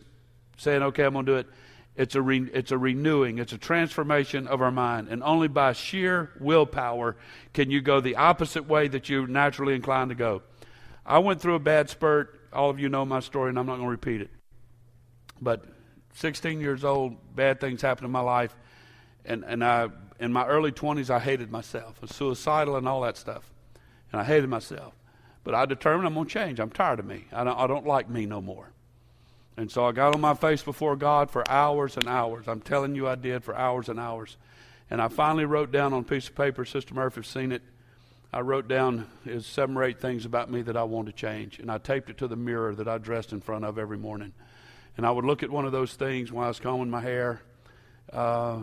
[0.57, 1.47] saying, okay, I'm going to do it.
[1.95, 5.07] It's a, re- it's a renewing, it's a transformation of our mind.
[5.07, 7.15] And only by sheer willpower
[7.53, 10.43] can you go the opposite way that you're naturally inclined to go.
[11.07, 12.35] I went through a bad spurt.
[12.53, 14.29] All of you know my story, and I'm not going to repeat it.
[15.41, 15.65] But
[16.15, 18.55] 16 years old, bad things happened in my life.
[19.25, 21.97] And, and I, in my early 20s, I hated myself.
[21.99, 23.51] I was suicidal and all that stuff.
[24.11, 24.93] And I hated myself.
[25.43, 26.59] But I determined I'm going to change.
[26.59, 27.25] I'm tired of me.
[27.31, 28.71] I don't, I don't like me no more.
[29.57, 32.47] And so I got on my face before God for hours and hours.
[32.47, 34.37] I'm telling you, I did for hours and hours.
[34.89, 37.61] And I finally wrote down on a piece of paper, Sister Murphy's seen it.
[38.33, 41.59] I wrote down is seven or eight things about me that I want to change.
[41.59, 44.33] And I taped it to the mirror that I dressed in front of every morning.
[44.97, 47.41] And I would look at one of those things while I was combing my hair.
[48.11, 48.61] Uh,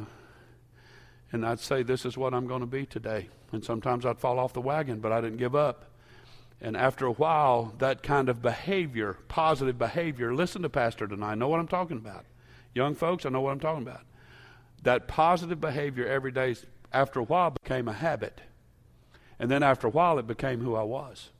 [1.32, 3.28] and I'd say, This is what I'm going to be today.
[3.52, 5.86] And sometimes I'd fall off the wagon, but I didn't give up.
[6.60, 11.32] And after a while, that kind of behavior, positive behavior, listen to Pastor tonight.
[11.32, 12.24] I know what I'm talking about.
[12.74, 14.02] Young folks, I know what I'm talking about.
[14.82, 16.56] That positive behavior every day,
[16.92, 18.40] after a while, became a habit.
[19.38, 21.30] And then after a while, it became who I was.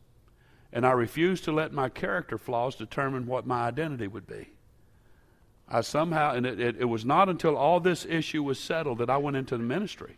[0.73, 4.49] And I refused to let my character flaws determine what my identity would be.
[5.69, 9.09] I somehow, and it, it, it was not until all this issue was settled that
[9.09, 10.17] I went into the ministry.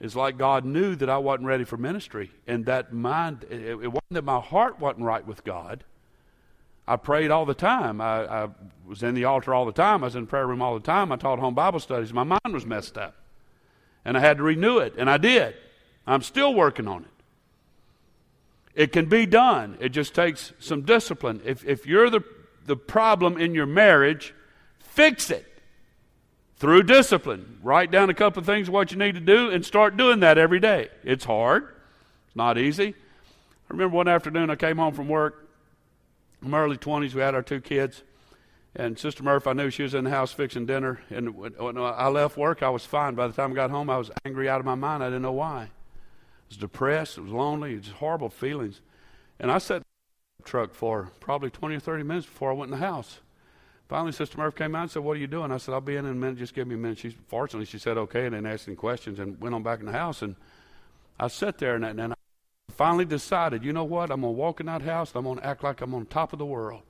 [0.00, 2.30] It's like God knew that I wasn't ready for ministry.
[2.46, 5.84] And that mind, it, it wasn't that my heart wasn't right with God.
[6.86, 8.00] I prayed all the time.
[8.00, 8.48] I, I,
[8.86, 10.04] was in the altar all the time.
[10.04, 11.10] I was in the prayer room all the time.
[11.10, 12.12] I taught home Bible studies.
[12.12, 13.16] My mind was messed up.
[14.04, 14.94] And I had to renew it.
[14.98, 15.54] And I did.
[16.06, 17.10] I'm still working on it.
[18.74, 19.76] It can be done.
[19.80, 21.40] It just takes some discipline.
[21.44, 22.22] If, if you're the,
[22.66, 24.34] the problem in your marriage,
[24.80, 25.46] fix it
[26.56, 27.58] through discipline.
[27.62, 30.38] Write down a couple of things what you need to do and start doing that
[30.38, 30.88] every day.
[31.04, 31.68] It's hard.
[32.26, 32.88] It's not easy.
[32.88, 35.48] I remember one afternoon I came home from work.
[36.42, 38.02] In my early 20s, we had our two kids.
[38.76, 41.00] And Sister Murphy, I knew she was in the house fixing dinner.
[41.10, 43.14] And when I left work, I was fine.
[43.14, 45.02] By the time I got home, I was angry out of my mind.
[45.02, 45.70] I didn't know why.
[46.54, 47.18] Was depressed.
[47.18, 47.72] It was lonely.
[47.72, 48.80] It was horrible feelings.
[49.40, 49.82] And I sat in
[50.38, 53.18] the truck for probably 20 or 30 minutes before I went in the house.
[53.88, 55.50] Finally, Sister Murph came out and said, What are you doing?
[55.50, 56.38] I said, I'll be in in a minute.
[56.38, 56.98] Just give me a minute.
[56.98, 59.86] She, fortunately, she said, Okay, and then asked any questions and went on back in
[59.86, 60.22] the house.
[60.22, 60.36] And
[61.18, 62.16] I sat there and, and I
[62.70, 64.12] finally decided, you know what?
[64.12, 66.06] I'm going to walk in that house and I'm going to act like I'm on
[66.06, 66.82] top of the world.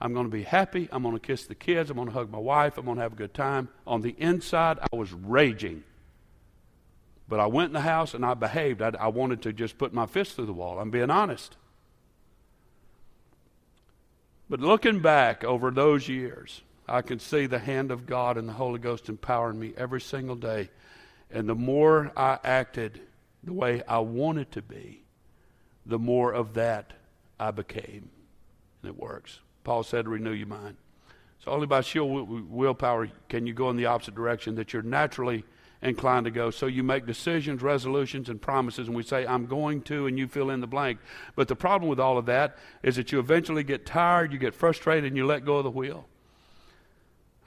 [0.00, 0.88] I'm going to be happy.
[0.90, 1.90] I'm going to kiss the kids.
[1.90, 2.78] I'm going to hug my wife.
[2.78, 3.68] I'm going to have a good time.
[3.86, 5.84] On the inside, I was raging.
[7.30, 8.82] But I went in the house and I behaved.
[8.82, 10.80] I, I wanted to just put my fist through the wall.
[10.80, 11.56] I'm being honest.
[14.50, 18.54] But looking back over those years, I can see the hand of God and the
[18.54, 20.70] Holy Ghost empowering me every single day.
[21.30, 23.00] And the more I acted
[23.44, 25.04] the way I wanted to be,
[25.86, 26.94] the more of that
[27.38, 28.10] I became.
[28.82, 29.38] And it works.
[29.62, 30.76] Paul said, renew your mind.
[31.44, 35.44] So only by sheer willpower can you go in the opposite direction that you're naturally
[35.82, 36.50] inclined to go.
[36.50, 40.28] So you make decisions, resolutions, and promises, and we say, I'm going to, and you
[40.28, 40.98] fill in the blank.
[41.36, 44.54] But the problem with all of that is that you eventually get tired, you get
[44.54, 46.06] frustrated, and you let go of the wheel.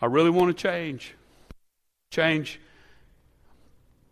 [0.02, 1.16] I really want to change.
[2.12, 2.60] Change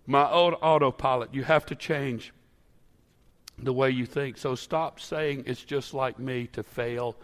[0.05, 1.33] my old autopilot.
[1.33, 2.33] You have to change
[3.57, 4.37] the way you think.
[4.37, 7.15] So stop saying it's just like me to fail.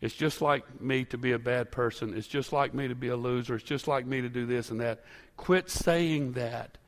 [0.00, 2.14] It's just like me to be a bad person.
[2.14, 3.56] It's just like me to be a loser.
[3.56, 5.04] It's just like me to do this and that.
[5.36, 6.78] Quit saying that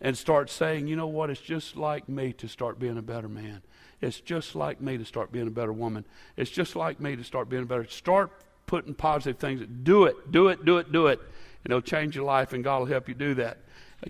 [0.00, 1.30] and start saying, you know what?
[1.30, 3.62] It's just like me to start being a better man.
[4.00, 6.04] It's just like me to start being a better woman.
[6.36, 7.86] It's just like me to start being a better.
[7.86, 8.30] Start
[8.66, 9.66] putting positive things.
[9.82, 11.20] Do it, do it, do it, do it.
[11.64, 13.58] And it'll change your life, and God will help you do that.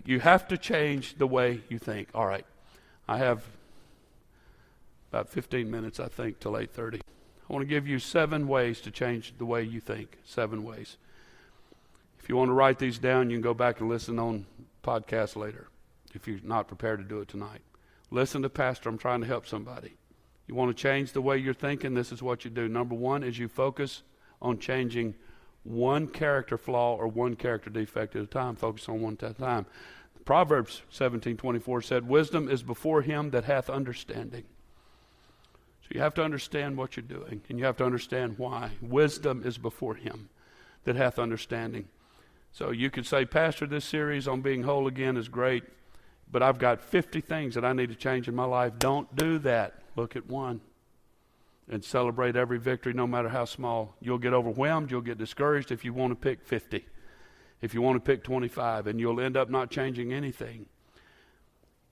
[0.05, 2.09] You have to change the way you think.
[2.15, 2.47] All right.
[3.09, 3.43] I have
[5.11, 7.01] about 15 minutes, I think, till 8:30.
[7.51, 10.19] I want to give you seven ways to change the way you think.
[10.25, 10.99] Seven ways.
[12.21, 14.47] If you want to write these down, you can go back and listen on
[14.85, 15.67] podcast later.
[16.15, 17.63] If you're not prepared to do it tonight,
[18.13, 18.89] listen to Pastor.
[18.89, 19.95] I'm trying to help somebody.
[20.47, 21.95] You want to change the way you're thinking.
[21.95, 22.69] This is what you do.
[22.69, 24.05] Number one is you focus
[24.41, 25.17] on changing
[25.65, 28.55] one character flaw or one character defect at a time.
[28.55, 29.67] Focus on one at a time.
[30.25, 34.45] Proverbs 17:24 said, "Wisdom is before him that hath understanding."
[35.91, 38.71] So you have to understand what you're doing, and you have to understand why.
[38.81, 40.29] Wisdom is before him
[40.85, 41.89] that hath understanding.
[42.53, 45.65] So you could say, Pastor, this series on being whole again is great,
[46.31, 48.75] but I've got 50 things that I need to change in my life.
[48.79, 49.83] Don't do that.
[49.97, 50.61] Look at one
[51.69, 53.97] and celebrate every victory, no matter how small.
[54.01, 56.87] You'll get overwhelmed, you'll get discouraged if you want to pick 50,
[57.63, 60.67] if you want to pick 25, and you'll end up not changing anything.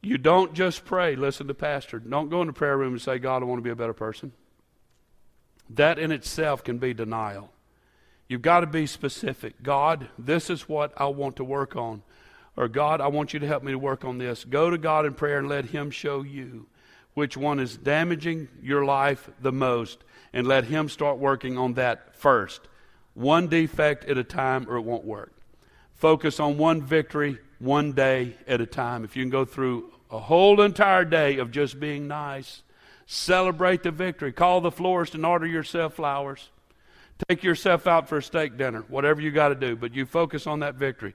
[0.01, 1.99] You don't just pray, listen to Pastor.
[1.99, 3.93] Don't go in the prayer room and say, God, I want to be a better
[3.93, 4.33] person.
[5.71, 7.51] That in itself can be denial.
[8.29, 9.63] You've got to be specific.
[9.63, 12.03] God, this is what I want to work on.
[12.57, 14.45] Or, God, I want you to help me to work on this.
[14.45, 16.67] Go to God in prayer and let Him show you
[17.15, 22.15] which one is damaging your life the most, and let Him start working on that
[22.15, 22.61] first.
[23.15, 25.33] One defect at a time, or it won't work.
[25.95, 29.05] Focus on one victory one day at a time.
[29.05, 32.63] If you can go through a whole entire day of just being nice,
[33.07, 34.33] celebrate the victory.
[34.33, 36.51] Call the florist and order yourself flowers.
[37.29, 40.47] Take yourself out for a steak dinner, whatever you got to do, but you focus
[40.47, 41.15] on that victory.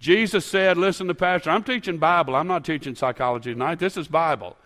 [0.00, 2.34] Jesus said, Listen to Pastor, I'm teaching Bible.
[2.34, 3.78] I'm not teaching psychology tonight.
[3.78, 4.56] This is Bible.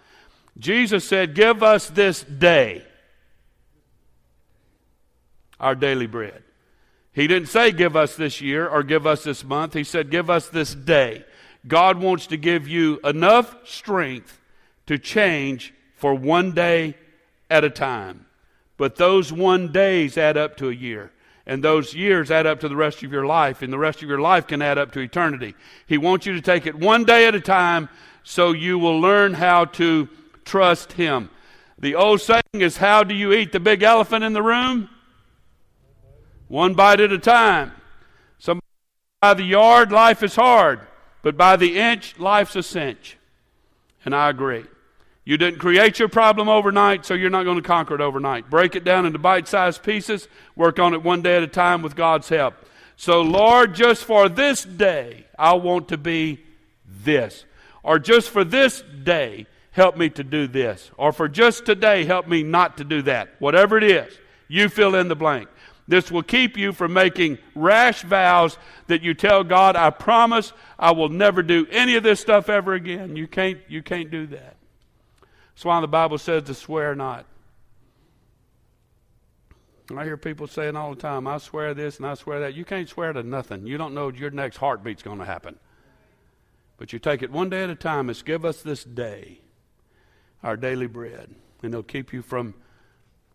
[0.58, 2.84] Jesus said, Give us this day
[5.58, 6.42] our daily bread.
[7.16, 9.72] He didn't say, Give us this year or give us this month.
[9.72, 11.24] He said, Give us this day.
[11.66, 14.38] God wants to give you enough strength
[14.86, 16.94] to change for one day
[17.48, 18.26] at a time.
[18.76, 21.10] But those one days add up to a year.
[21.46, 24.08] And those years add up to the rest of your life, and the rest of
[24.10, 25.54] your life can add up to eternity.
[25.86, 27.88] He wants you to take it one day at a time
[28.24, 30.08] so you will learn how to
[30.44, 31.30] trust Him.
[31.78, 34.90] The old saying is how do you eat the big elephant in the room?
[36.48, 37.72] One bite at a time.
[38.38, 38.60] Some
[39.20, 40.80] by the yard, life is hard,
[41.22, 43.16] but by the inch, life's a cinch.
[44.04, 44.64] And I agree.
[45.24, 48.48] You didn't create your problem overnight, so you're not going to conquer it overnight.
[48.48, 51.82] Break it down into bite sized pieces, work on it one day at a time
[51.82, 52.54] with God's help.
[52.94, 56.44] So, Lord, just for this day, I want to be
[56.86, 57.44] this.
[57.82, 60.92] Or just for this day, help me to do this.
[60.96, 63.30] Or for just today, help me not to do that.
[63.40, 64.16] Whatever it is,
[64.48, 65.48] you fill in the blank.
[65.88, 68.58] This will keep you from making rash vows
[68.88, 72.74] that you tell God, I promise I will never do any of this stuff ever
[72.74, 73.14] again.
[73.14, 74.56] You can't, you can't do that.
[75.54, 77.24] That's why the Bible says to swear not.
[79.94, 82.54] I hear people saying all the time, I swear this and I swear that.
[82.54, 83.66] You can't swear to nothing.
[83.66, 85.56] You don't know your next heartbeat's going to happen.
[86.76, 88.10] But you take it one day at a time.
[88.10, 89.40] It's give us this day
[90.42, 92.54] our daily bread, and it'll keep you from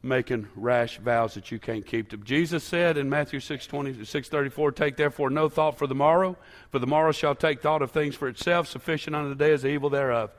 [0.03, 2.09] making rash vows that you can't keep.
[2.09, 2.23] Them.
[2.23, 6.37] Jesus said in Matthew 6, 20, 6 34, Take therefore no thought for the morrow,
[6.69, 9.61] for the morrow shall take thought of things for itself, sufficient unto the day is
[9.61, 10.31] the evil thereof.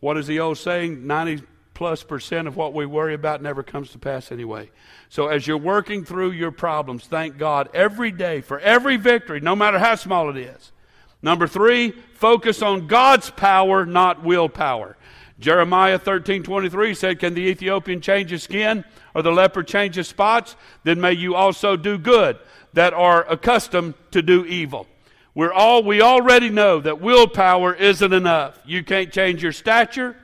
[0.00, 1.06] What is the old saying?
[1.06, 1.42] 90
[1.74, 4.70] plus percent of what we worry about never comes to pass anyway.
[5.10, 9.54] So as you're working through your problems, thank God every day for every victory, no
[9.54, 10.72] matter how small it is.
[11.20, 14.96] Number three, focus on God's power, not willpower.
[15.38, 18.84] Jeremiah 13 23 said, Can the Ethiopian change his skin
[19.14, 20.56] or the leper change his spots?
[20.84, 22.38] Then may you also do good
[22.72, 24.86] that are accustomed to do evil.
[25.34, 28.58] We're all, we already know that willpower isn't enough.
[28.64, 30.16] You can't change your stature.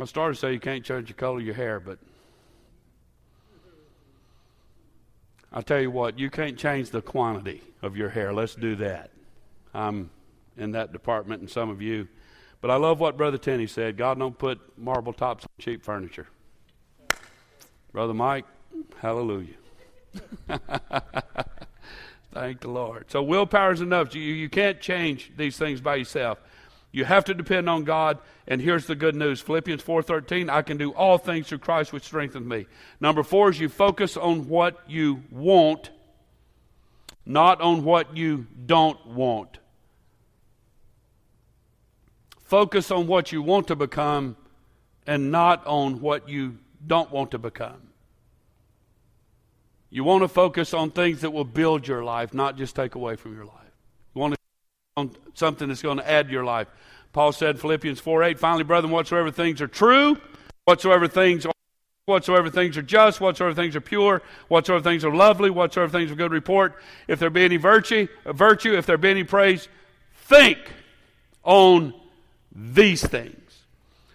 [0.00, 1.98] I started to say you can't change the color of your hair, but
[5.52, 8.32] I'll tell you what, you can't change the quantity of your hair.
[8.32, 9.10] Let's do that.
[9.74, 10.08] I'm
[10.56, 12.08] in that department, and some of you
[12.60, 13.96] but I love what Brother Tenney said.
[13.96, 16.26] God don't put marble tops on cheap furniture.
[17.92, 18.46] Brother Mike,
[18.98, 19.54] hallelujah.
[22.32, 23.10] Thank the Lord.
[23.10, 24.14] So willpower is enough.
[24.14, 26.38] You, you can't change these things by yourself.
[26.92, 28.18] You have to depend on God.
[28.46, 29.40] And here's the good news.
[29.40, 32.66] Philippians 4:13, I can do all things through Christ which strengthens me.
[33.00, 35.90] Number 4 is you focus on what you want,
[37.24, 39.58] not on what you don't want.
[42.50, 44.36] Focus on what you want to become
[45.06, 47.80] and not on what you don't want to become.
[49.88, 53.14] You want to focus on things that will build your life, not just take away
[53.14, 53.54] from your life.
[54.16, 54.38] You want to
[54.96, 56.66] on something that's going to add to your life.
[57.12, 60.18] Paul said Philippians 4 8, finally, brethren, whatsoever things are true,
[60.64, 61.52] whatsoever things are
[62.06, 66.16] whatsoever things are just, whatsoever things are pure, whatsoever things are lovely, whatsoever things are
[66.16, 66.74] good report,
[67.06, 69.68] if there be any virtue, virtue, if there be any praise,
[70.12, 70.58] think
[71.44, 71.94] on
[72.60, 73.62] these things.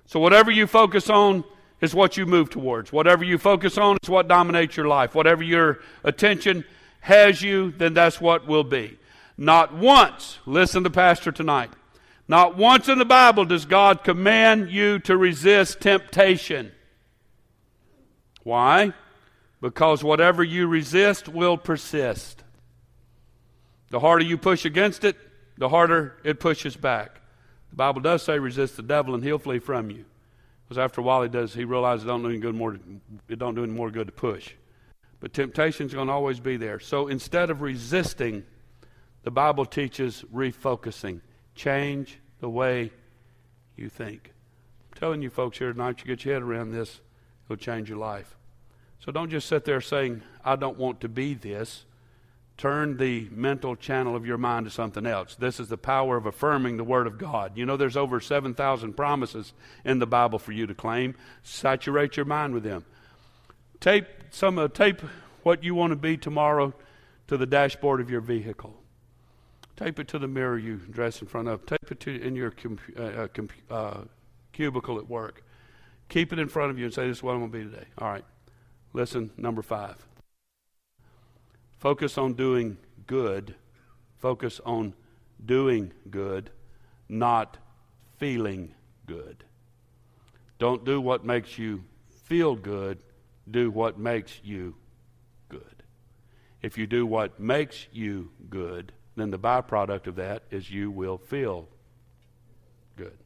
[0.06, 1.44] So whatever you focus on
[1.82, 2.94] is what you move towards.
[2.94, 5.16] Whatever you focus on is what dominates your life.
[5.16, 6.64] Whatever your attention
[7.02, 8.98] has you, then that's what will be.
[9.38, 11.72] Not once, listen to Pastor tonight,
[12.28, 16.72] not once in the Bible does God command you to resist temptation.
[18.44, 18.94] Why?
[19.62, 22.44] Because whatever you resist will persist.
[23.90, 25.18] The harder you push against it,
[25.58, 27.22] the harder it pushes back.
[27.76, 30.06] The Bible does say resist the devil and he'll flee from you.
[30.64, 32.80] Because after a while he does, he realizes it don't do any good more.
[33.28, 34.54] It don't do any more good to push.
[35.20, 36.80] But temptation's going to always be there.
[36.80, 38.46] So instead of resisting,
[39.24, 41.20] the Bible teaches refocusing.
[41.54, 42.92] Change the way
[43.76, 44.32] you think.
[44.94, 47.02] I'm telling you folks here tonight, you get your head around this,
[47.46, 48.38] it'll change your life.
[49.02, 51.84] So don't just sit there saying, I don't want to be this.
[52.58, 55.36] Turn the mental channel of your mind to something else.
[55.36, 57.58] This is the power of affirming the Word of God.
[57.58, 59.52] You know, there's over 7,000 promises
[59.84, 61.16] in the Bible for you to claim.
[61.44, 62.86] Saturate your mind with them.
[63.82, 65.02] Tape some uh, tape
[65.44, 66.74] what you want to be tomorrow
[67.28, 68.74] to the dashboard of your vehicle.
[69.76, 71.66] Tape it to the mirror you dress in front of.
[71.66, 72.54] Tape it to in your
[72.98, 73.28] uh, uh,
[73.70, 74.02] uh,
[74.54, 75.44] cubicle at work.
[76.08, 77.64] Keep it in front of you and say, "This is what I'm going to be
[77.66, 78.26] today." All right.
[78.94, 79.98] Listen, number five.
[81.78, 83.56] Focus on doing good.
[84.18, 84.94] Focus on
[85.44, 86.50] doing good,
[87.10, 87.58] not
[88.18, 88.74] feeling
[89.06, 89.44] good.
[90.58, 91.84] Don't do what makes you
[92.24, 93.00] feel good.
[93.50, 94.76] Do what makes you
[95.50, 95.84] good.
[96.62, 101.18] If you do what makes you good, then the byproduct of that is you will
[101.18, 101.68] feel
[102.96, 103.18] good.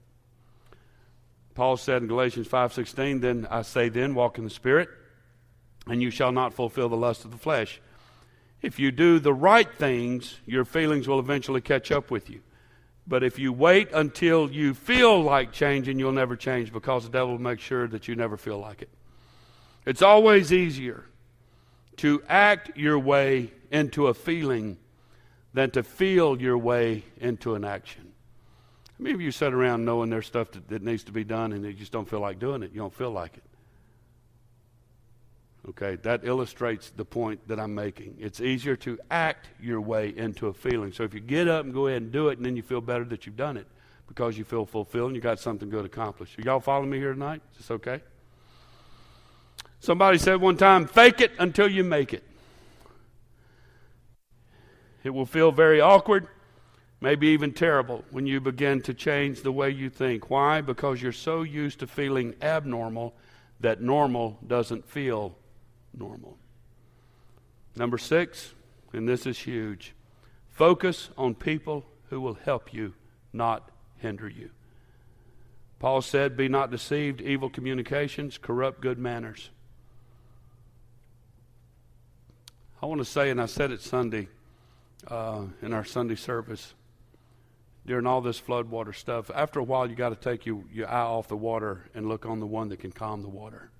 [1.55, 4.89] Paul said in Galatians 5:16, "Then I say then, walk in the spirit,
[5.87, 7.81] and you shall not fulfill the lust of the flesh."
[8.61, 12.41] If you do the right things, your feelings will eventually catch up with you.
[13.07, 17.31] But if you wait until you feel like changing, you'll never change because the devil
[17.31, 18.89] will make sure that you never feel like it.
[19.85, 21.05] It's always easier
[21.97, 24.77] to act your way into a feeling
[25.53, 28.11] than to feel your way into an action.
[28.85, 31.53] How many of you sit around knowing there's stuff that, that needs to be done
[31.53, 32.71] and you just don't feel like doing it?
[32.73, 33.43] You don't feel like it.
[35.69, 38.15] Okay, that illustrates the point that I'm making.
[38.19, 40.91] It's easier to act your way into a feeling.
[40.91, 42.81] So if you get up and go ahead and do it, and then you feel
[42.81, 43.67] better that you've done it
[44.07, 46.39] because you feel fulfilled and you got something good accomplished.
[46.39, 47.43] Are y'all following me here tonight?
[47.51, 48.01] Is this okay?
[49.79, 52.23] Somebody said one time, fake it until you make it.
[55.03, 56.27] It will feel very awkward,
[56.99, 60.31] maybe even terrible, when you begin to change the way you think.
[60.31, 60.61] Why?
[60.61, 63.13] Because you're so used to feeling abnormal
[63.59, 65.35] that normal doesn't feel
[65.97, 66.37] normal.
[67.75, 68.53] Number six,
[68.93, 69.93] and this is huge
[70.49, 72.93] focus on people who will help you,
[73.31, 74.49] not hinder you.
[75.79, 79.51] Paul said, Be not deceived, evil communications corrupt good manners.
[82.81, 84.27] I want to say, and I said it Sunday
[85.07, 86.73] uh, in our Sunday service
[87.85, 89.31] during all this floodwater stuff.
[89.33, 92.25] After a while, you got to take your, your eye off the water and look
[92.25, 93.71] on the one that can calm the water.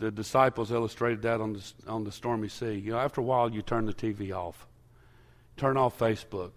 [0.00, 2.72] The disciples illustrated that on the, on the stormy sea.
[2.72, 4.66] You know, after a while, you turn the TV off,
[5.58, 6.52] turn off Facebook.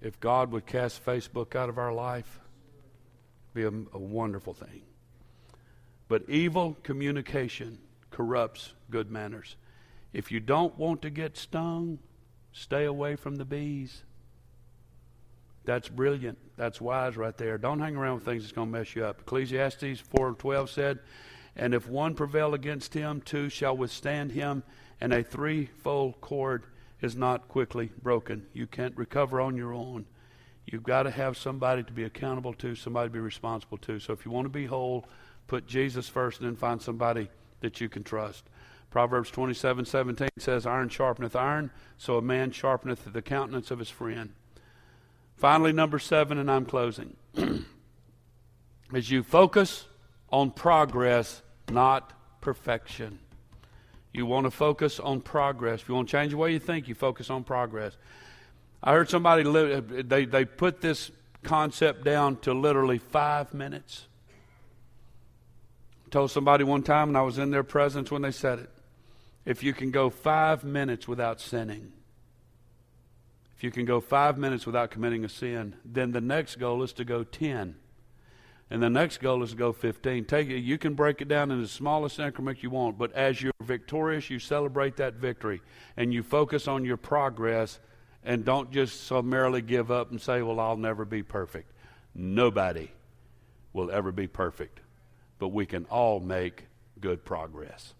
[0.00, 2.40] If God would cast Facebook out of our life,
[3.52, 4.80] be a, a wonderful thing.
[6.08, 7.78] But evil communication
[8.10, 9.56] corrupts good manners.
[10.14, 11.98] If you don't want to get stung,
[12.52, 14.02] stay away from the bees.
[15.66, 16.38] That's brilliant.
[16.56, 17.58] That's wise right there.
[17.58, 19.20] Don't hang around with things that's going to mess you up.
[19.20, 21.00] Ecclesiastes 4:12 said,
[21.54, 24.62] "And if one prevail against him, two shall withstand him,
[25.00, 26.66] and a threefold cord
[27.00, 28.46] is not quickly broken.
[28.52, 30.06] You can't recover on your own.
[30.64, 33.98] You've got to have somebody to be accountable to, somebody to be responsible to.
[33.98, 35.06] So if you want to be whole,
[35.46, 37.28] put Jesus first and then find somebody
[37.60, 38.44] that you can trust.
[38.90, 43.90] Proverbs 27 17 says, Iron sharpeneth iron, so a man sharpeneth the countenance of his
[43.90, 44.32] friend.
[45.36, 47.16] Finally, number seven, and I'm closing.
[48.94, 49.86] As you focus
[50.30, 53.18] on progress, not perfection.
[54.12, 55.82] You want to focus on progress.
[55.82, 57.96] If you want to change the way you think, you focus on progress.
[58.82, 59.42] I heard somebody,
[60.02, 61.10] they, they put this
[61.42, 64.06] concept down to literally five minutes.
[66.06, 68.70] I told somebody one time, and I was in their presence when they said it.
[69.44, 71.92] If you can go five minutes without sinning,
[73.66, 77.04] you can go five minutes without committing a sin, then the next goal is to
[77.04, 77.74] go 10.
[78.70, 80.24] And the next goal is to go 15.
[80.24, 83.42] Take it, you can break it down in the smallest increment you want, but as
[83.42, 85.60] you're victorious, you celebrate that victory
[85.96, 87.80] and you focus on your progress
[88.22, 91.72] and don't just summarily give up and say, Well, I'll never be perfect.
[92.14, 92.92] Nobody
[93.72, 94.78] will ever be perfect,
[95.40, 96.66] but we can all make
[97.00, 97.94] good progress.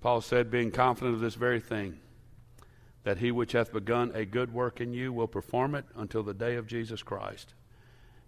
[0.00, 1.98] Paul said, being confident of this very thing,
[3.04, 6.34] that he which hath begun a good work in you will perform it until the
[6.34, 7.54] day of Jesus Christ.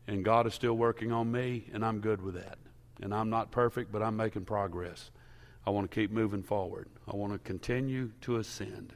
[0.07, 2.59] And God is still working on me, and I'm good with that.
[3.03, 5.11] And I'm not perfect, but I'm making progress.
[5.67, 6.89] I want to keep moving forward.
[7.07, 8.95] I want to continue to ascend.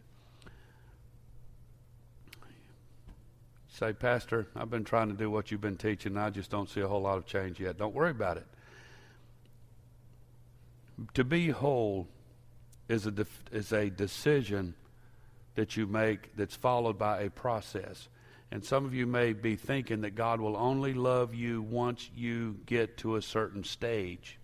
[3.68, 6.68] Say, Pastor, I've been trying to do what you've been teaching, and I just don't
[6.68, 7.76] see a whole lot of change yet.
[7.76, 8.46] Don't worry about it.
[11.14, 12.08] To be whole
[12.88, 14.74] is a, is a decision
[15.54, 18.08] that you make that's followed by a process.
[18.50, 22.58] And some of you may be thinking that God will only love you once you
[22.66, 24.38] get to a certain stage.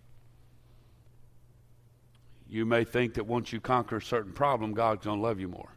[2.48, 5.48] You may think that once you conquer a certain problem, God's going to love you
[5.48, 5.76] more.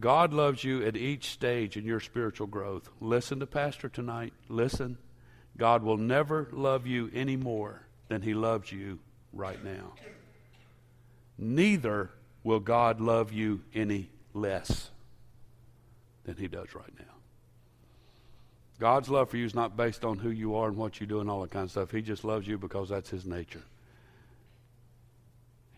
[0.00, 2.88] God loves you at each stage in your spiritual growth.
[3.00, 4.32] Listen to Pastor tonight.
[4.48, 4.98] Listen.
[5.56, 8.98] God will never love you any more than he loves you
[9.32, 9.92] right now
[11.38, 12.10] neither
[12.42, 14.90] will God love you any less
[16.24, 17.04] than he does right now.
[18.80, 21.20] God's love for you is not based on who you are and what you do
[21.20, 21.90] and all that kind of stuff.
[21.90, 23.62] He just loves you because that's his nature.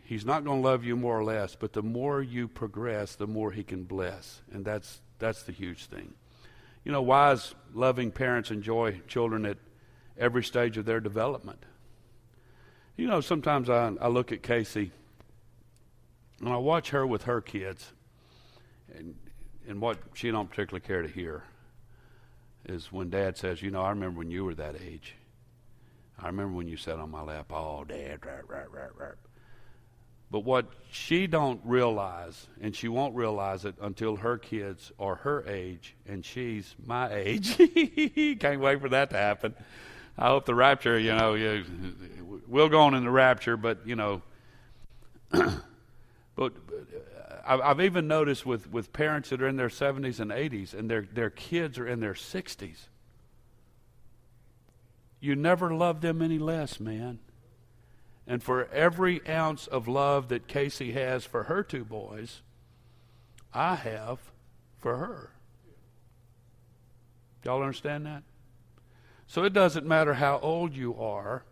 [0.03, 3.27] He's not going to love you more or less, but the more you progress, the
[3.27, 4.41] more he can bless.
[4.53, 6.15] And that's that's the huge thing.
[6.85, 9.59] You know, wise, loving parents enjoy children at
[10.17, 11.65] every stage of their development.
[12.97, 14.93] You know, sometimes I, I look at Casey
[16.41, 17.93] and I watch her with her kids,
[18.95, 19.15] and,
[19.69, 21.45] and what she don't particularly care to hear
[22.67, 25.15] is when Dad says, "You know, I remember when you were that age.
[26.19, 29.17] I remember when you sat on my lap, oh, Dad, rap, rap, rap, rap."
[30.31, 35.47] But what she don't realize, and she won't realize it until her kids are her
[35.47, 37.57] age, and she's my age.
[38.41, 39.55] Can't wait for that to happen.
[40.19, 41.63] I hope the rapture, you know,
[42.49, 44.23] we'll go on in the rapture, but you know.
[46.37, 46.53] But
[47.47, 50.89] uh, I've even noticed with, with parents that are in their 70s and 80s and
[50.89, 52.87] their, their kids are in their 60s.
[55.19, 57.19] You never love them any less, man.
[58.27, 62.43] And for every ounce of love that Casey has for her two boys,
[63.55, 64.19] I have
[64.79, 65.31] for her.
[67.45, 68.25] Y'all understand that?
[69.27, 71.45] So it doesn't matter how old you are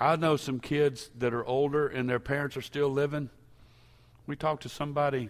[0.00, 3.28] I know some kids that are older and their parents are still living.
[4.26, 5.28] We talked to somebody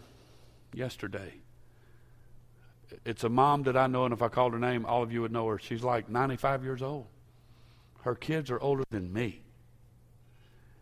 [0.72, 1.34] yesterday.
[3.04, 5.22] It's a mom that I know, and if I called her name, all of you
[5.22, 5.58] would know her.
[5.58, 7.06] She's like 95 years old.
[8.02, 9.42] Her kids are older than me.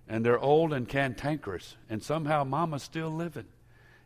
[0.07, 3.47] And they're old and cantankerous, and somehow mama's still living.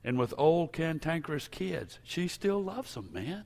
[0.05, 3.45] And with old cantankerous kids, she still loves them, man.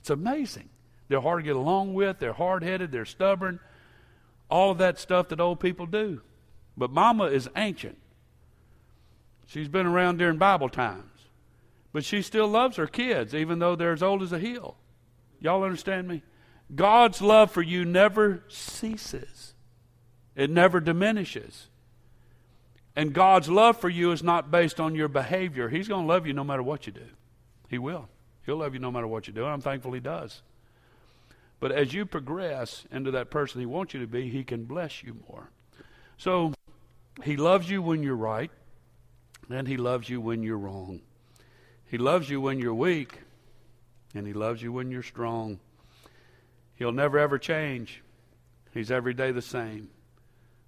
[0.00, 0.68] It's amazing.
[1.08, 3.58] They're hard to get along with, they're hard headed, they're stubborn,
[4.50, 6.22] all of that stuff that old people do.
[6.76, 7.98] But Mama is ancient.
[9.46, 11.04] She's been around during Bible times.
[11.92, 14.76] But she still loves her kids, even though they're as old as a hill.
[15.40, 16.22] Y'all understand me?
[16.74, 19.54] God's love for you never ceases,
[20.36, 21.68] it never diminishes.
[22.94, 25.68] And God's love for you is not based on your behavior.
[25.68, 27.06] He's going to love you no matter what you do.
[27.68, 28.08] He will.
[28.44, 29.44] He'll love you no matter what you do.
[29.44, 30.42] And I'm thankful He does.
[31.60, 35.02] But as you progress into that person He wants you to be, He can bless
[35.02, 35.50] you more.
[36.16, 36.52] So
[37.24, 38.50] He loves you when you're right,
[39.50, 41.00] and He loves you when you're wrong.
[41.84, 43.20] He loves you when you're weak,
[44.14, 45.58] and He loves you when you're strong.
[46.76, 48.02] He'll never ever change.
[48.72, 49.88] He's every day the same.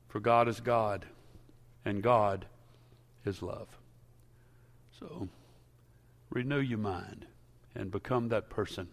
[0.09, 1.07] For God is God,
[1.85, 2.47] and God
[3.25, 3.69] is love.
[4.99, 5.29] So
[6.31, 7.27] renew your mind
[7.77, 8.89] and become that person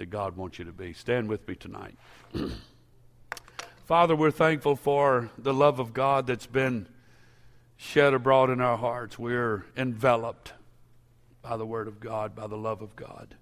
[0.00, 0.94] that God wants you to be.
[0.94, 1.94] Stand with me tonight.
[3.84, 6.88] Father, we're thankful for the love of God that's been
[7.76, 9.18] shed abroad in our hearts.
[9.18, 10.54] We're enveloped
[11.42, 13.34] by the Word of God, by the love of God.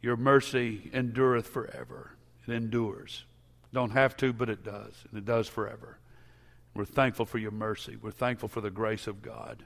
[0.00, 2.12] Your mercy endureth forever.
[2.46, 3.26] It endures.
[3.70, 5.98] Don't have to, but it does, and it does forever.
[6.72, 7.96] We're thankful for your mercy.
[8.00, 9.64] We're thankful for the grace of God.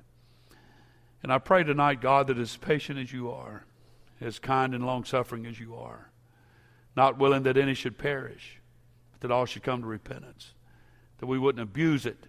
[1.23, 3.63] And I pray tonight, God, that as patient as you are,
[4.23, 6.11] as kind and long suffering as you are,
[6.97, 8.61] not willing that any should perish,
[9.11, 10.55] but that all should come to repentance,
[11.19, 12.27] that we wouldn't abuse it,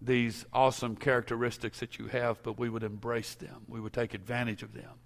[0.00, 3.62] these awesome characteristics that you have, but we would embrace them.
[3.68, 5.00] We would take advantage of them,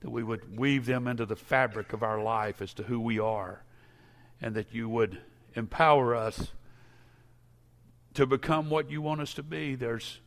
[0.00, 3.18] that we would weave them into the fabric of our life as to who we
[3.18, 3.64] are,
[4.40, 5.20] and that you would
[5.54, 6.52] empower us
[8.14, 9.74] to become what you want us to be.
[9.74, 10.20] There's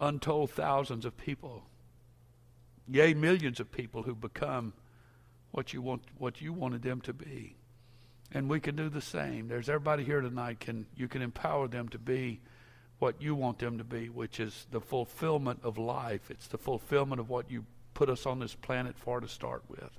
[0.00, 1.64] untold thousands of people,
[2.90, 4.72] yea, millions of people who become
[5.50, 7.56] what you want what you wanted them to be.
[8.32, 9.48] And we can do the same.
[9.48, 12.40] There's everybody here tonight can you can empower them to be
[12.98, 16.30] what you want them to be, which is the fulfillment of life.
[16.30, 17.64] It's the fulfillment of what you
[17.94, 19.90] put us on this planet for to start with.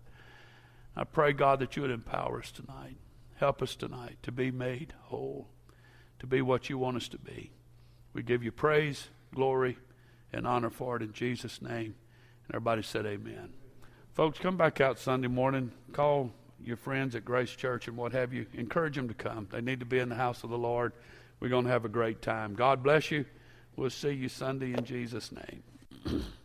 [0.96, 2.98] I pray, God, that you would empower us tonight.
[3.38, 5.48] Help us tonight to be made whole,
[6.20, 7.52] to be what you want us to be.
[8.14, 9.78] We give you praise, glory,
[10.34, 11.96] and honor for it in Jesus' name.
[12.50, 13.50] Everybody said, Amen.
[14.14, 15.72] Folks, come back out Sunday morning.
[15.93, 16.32] Call
[16.64, 18.45] your friends at Grace Church and what have you.
[18.54, 19.47] Encourage them to come.
[19.52, 20.93] They need to be in the house of the Lord.
[21.39, 22.54] We're going to have a great time.
[22.56, 23.26] God bless you.
[23.76, 25.64] We'll see you Sunday in Jesus' name.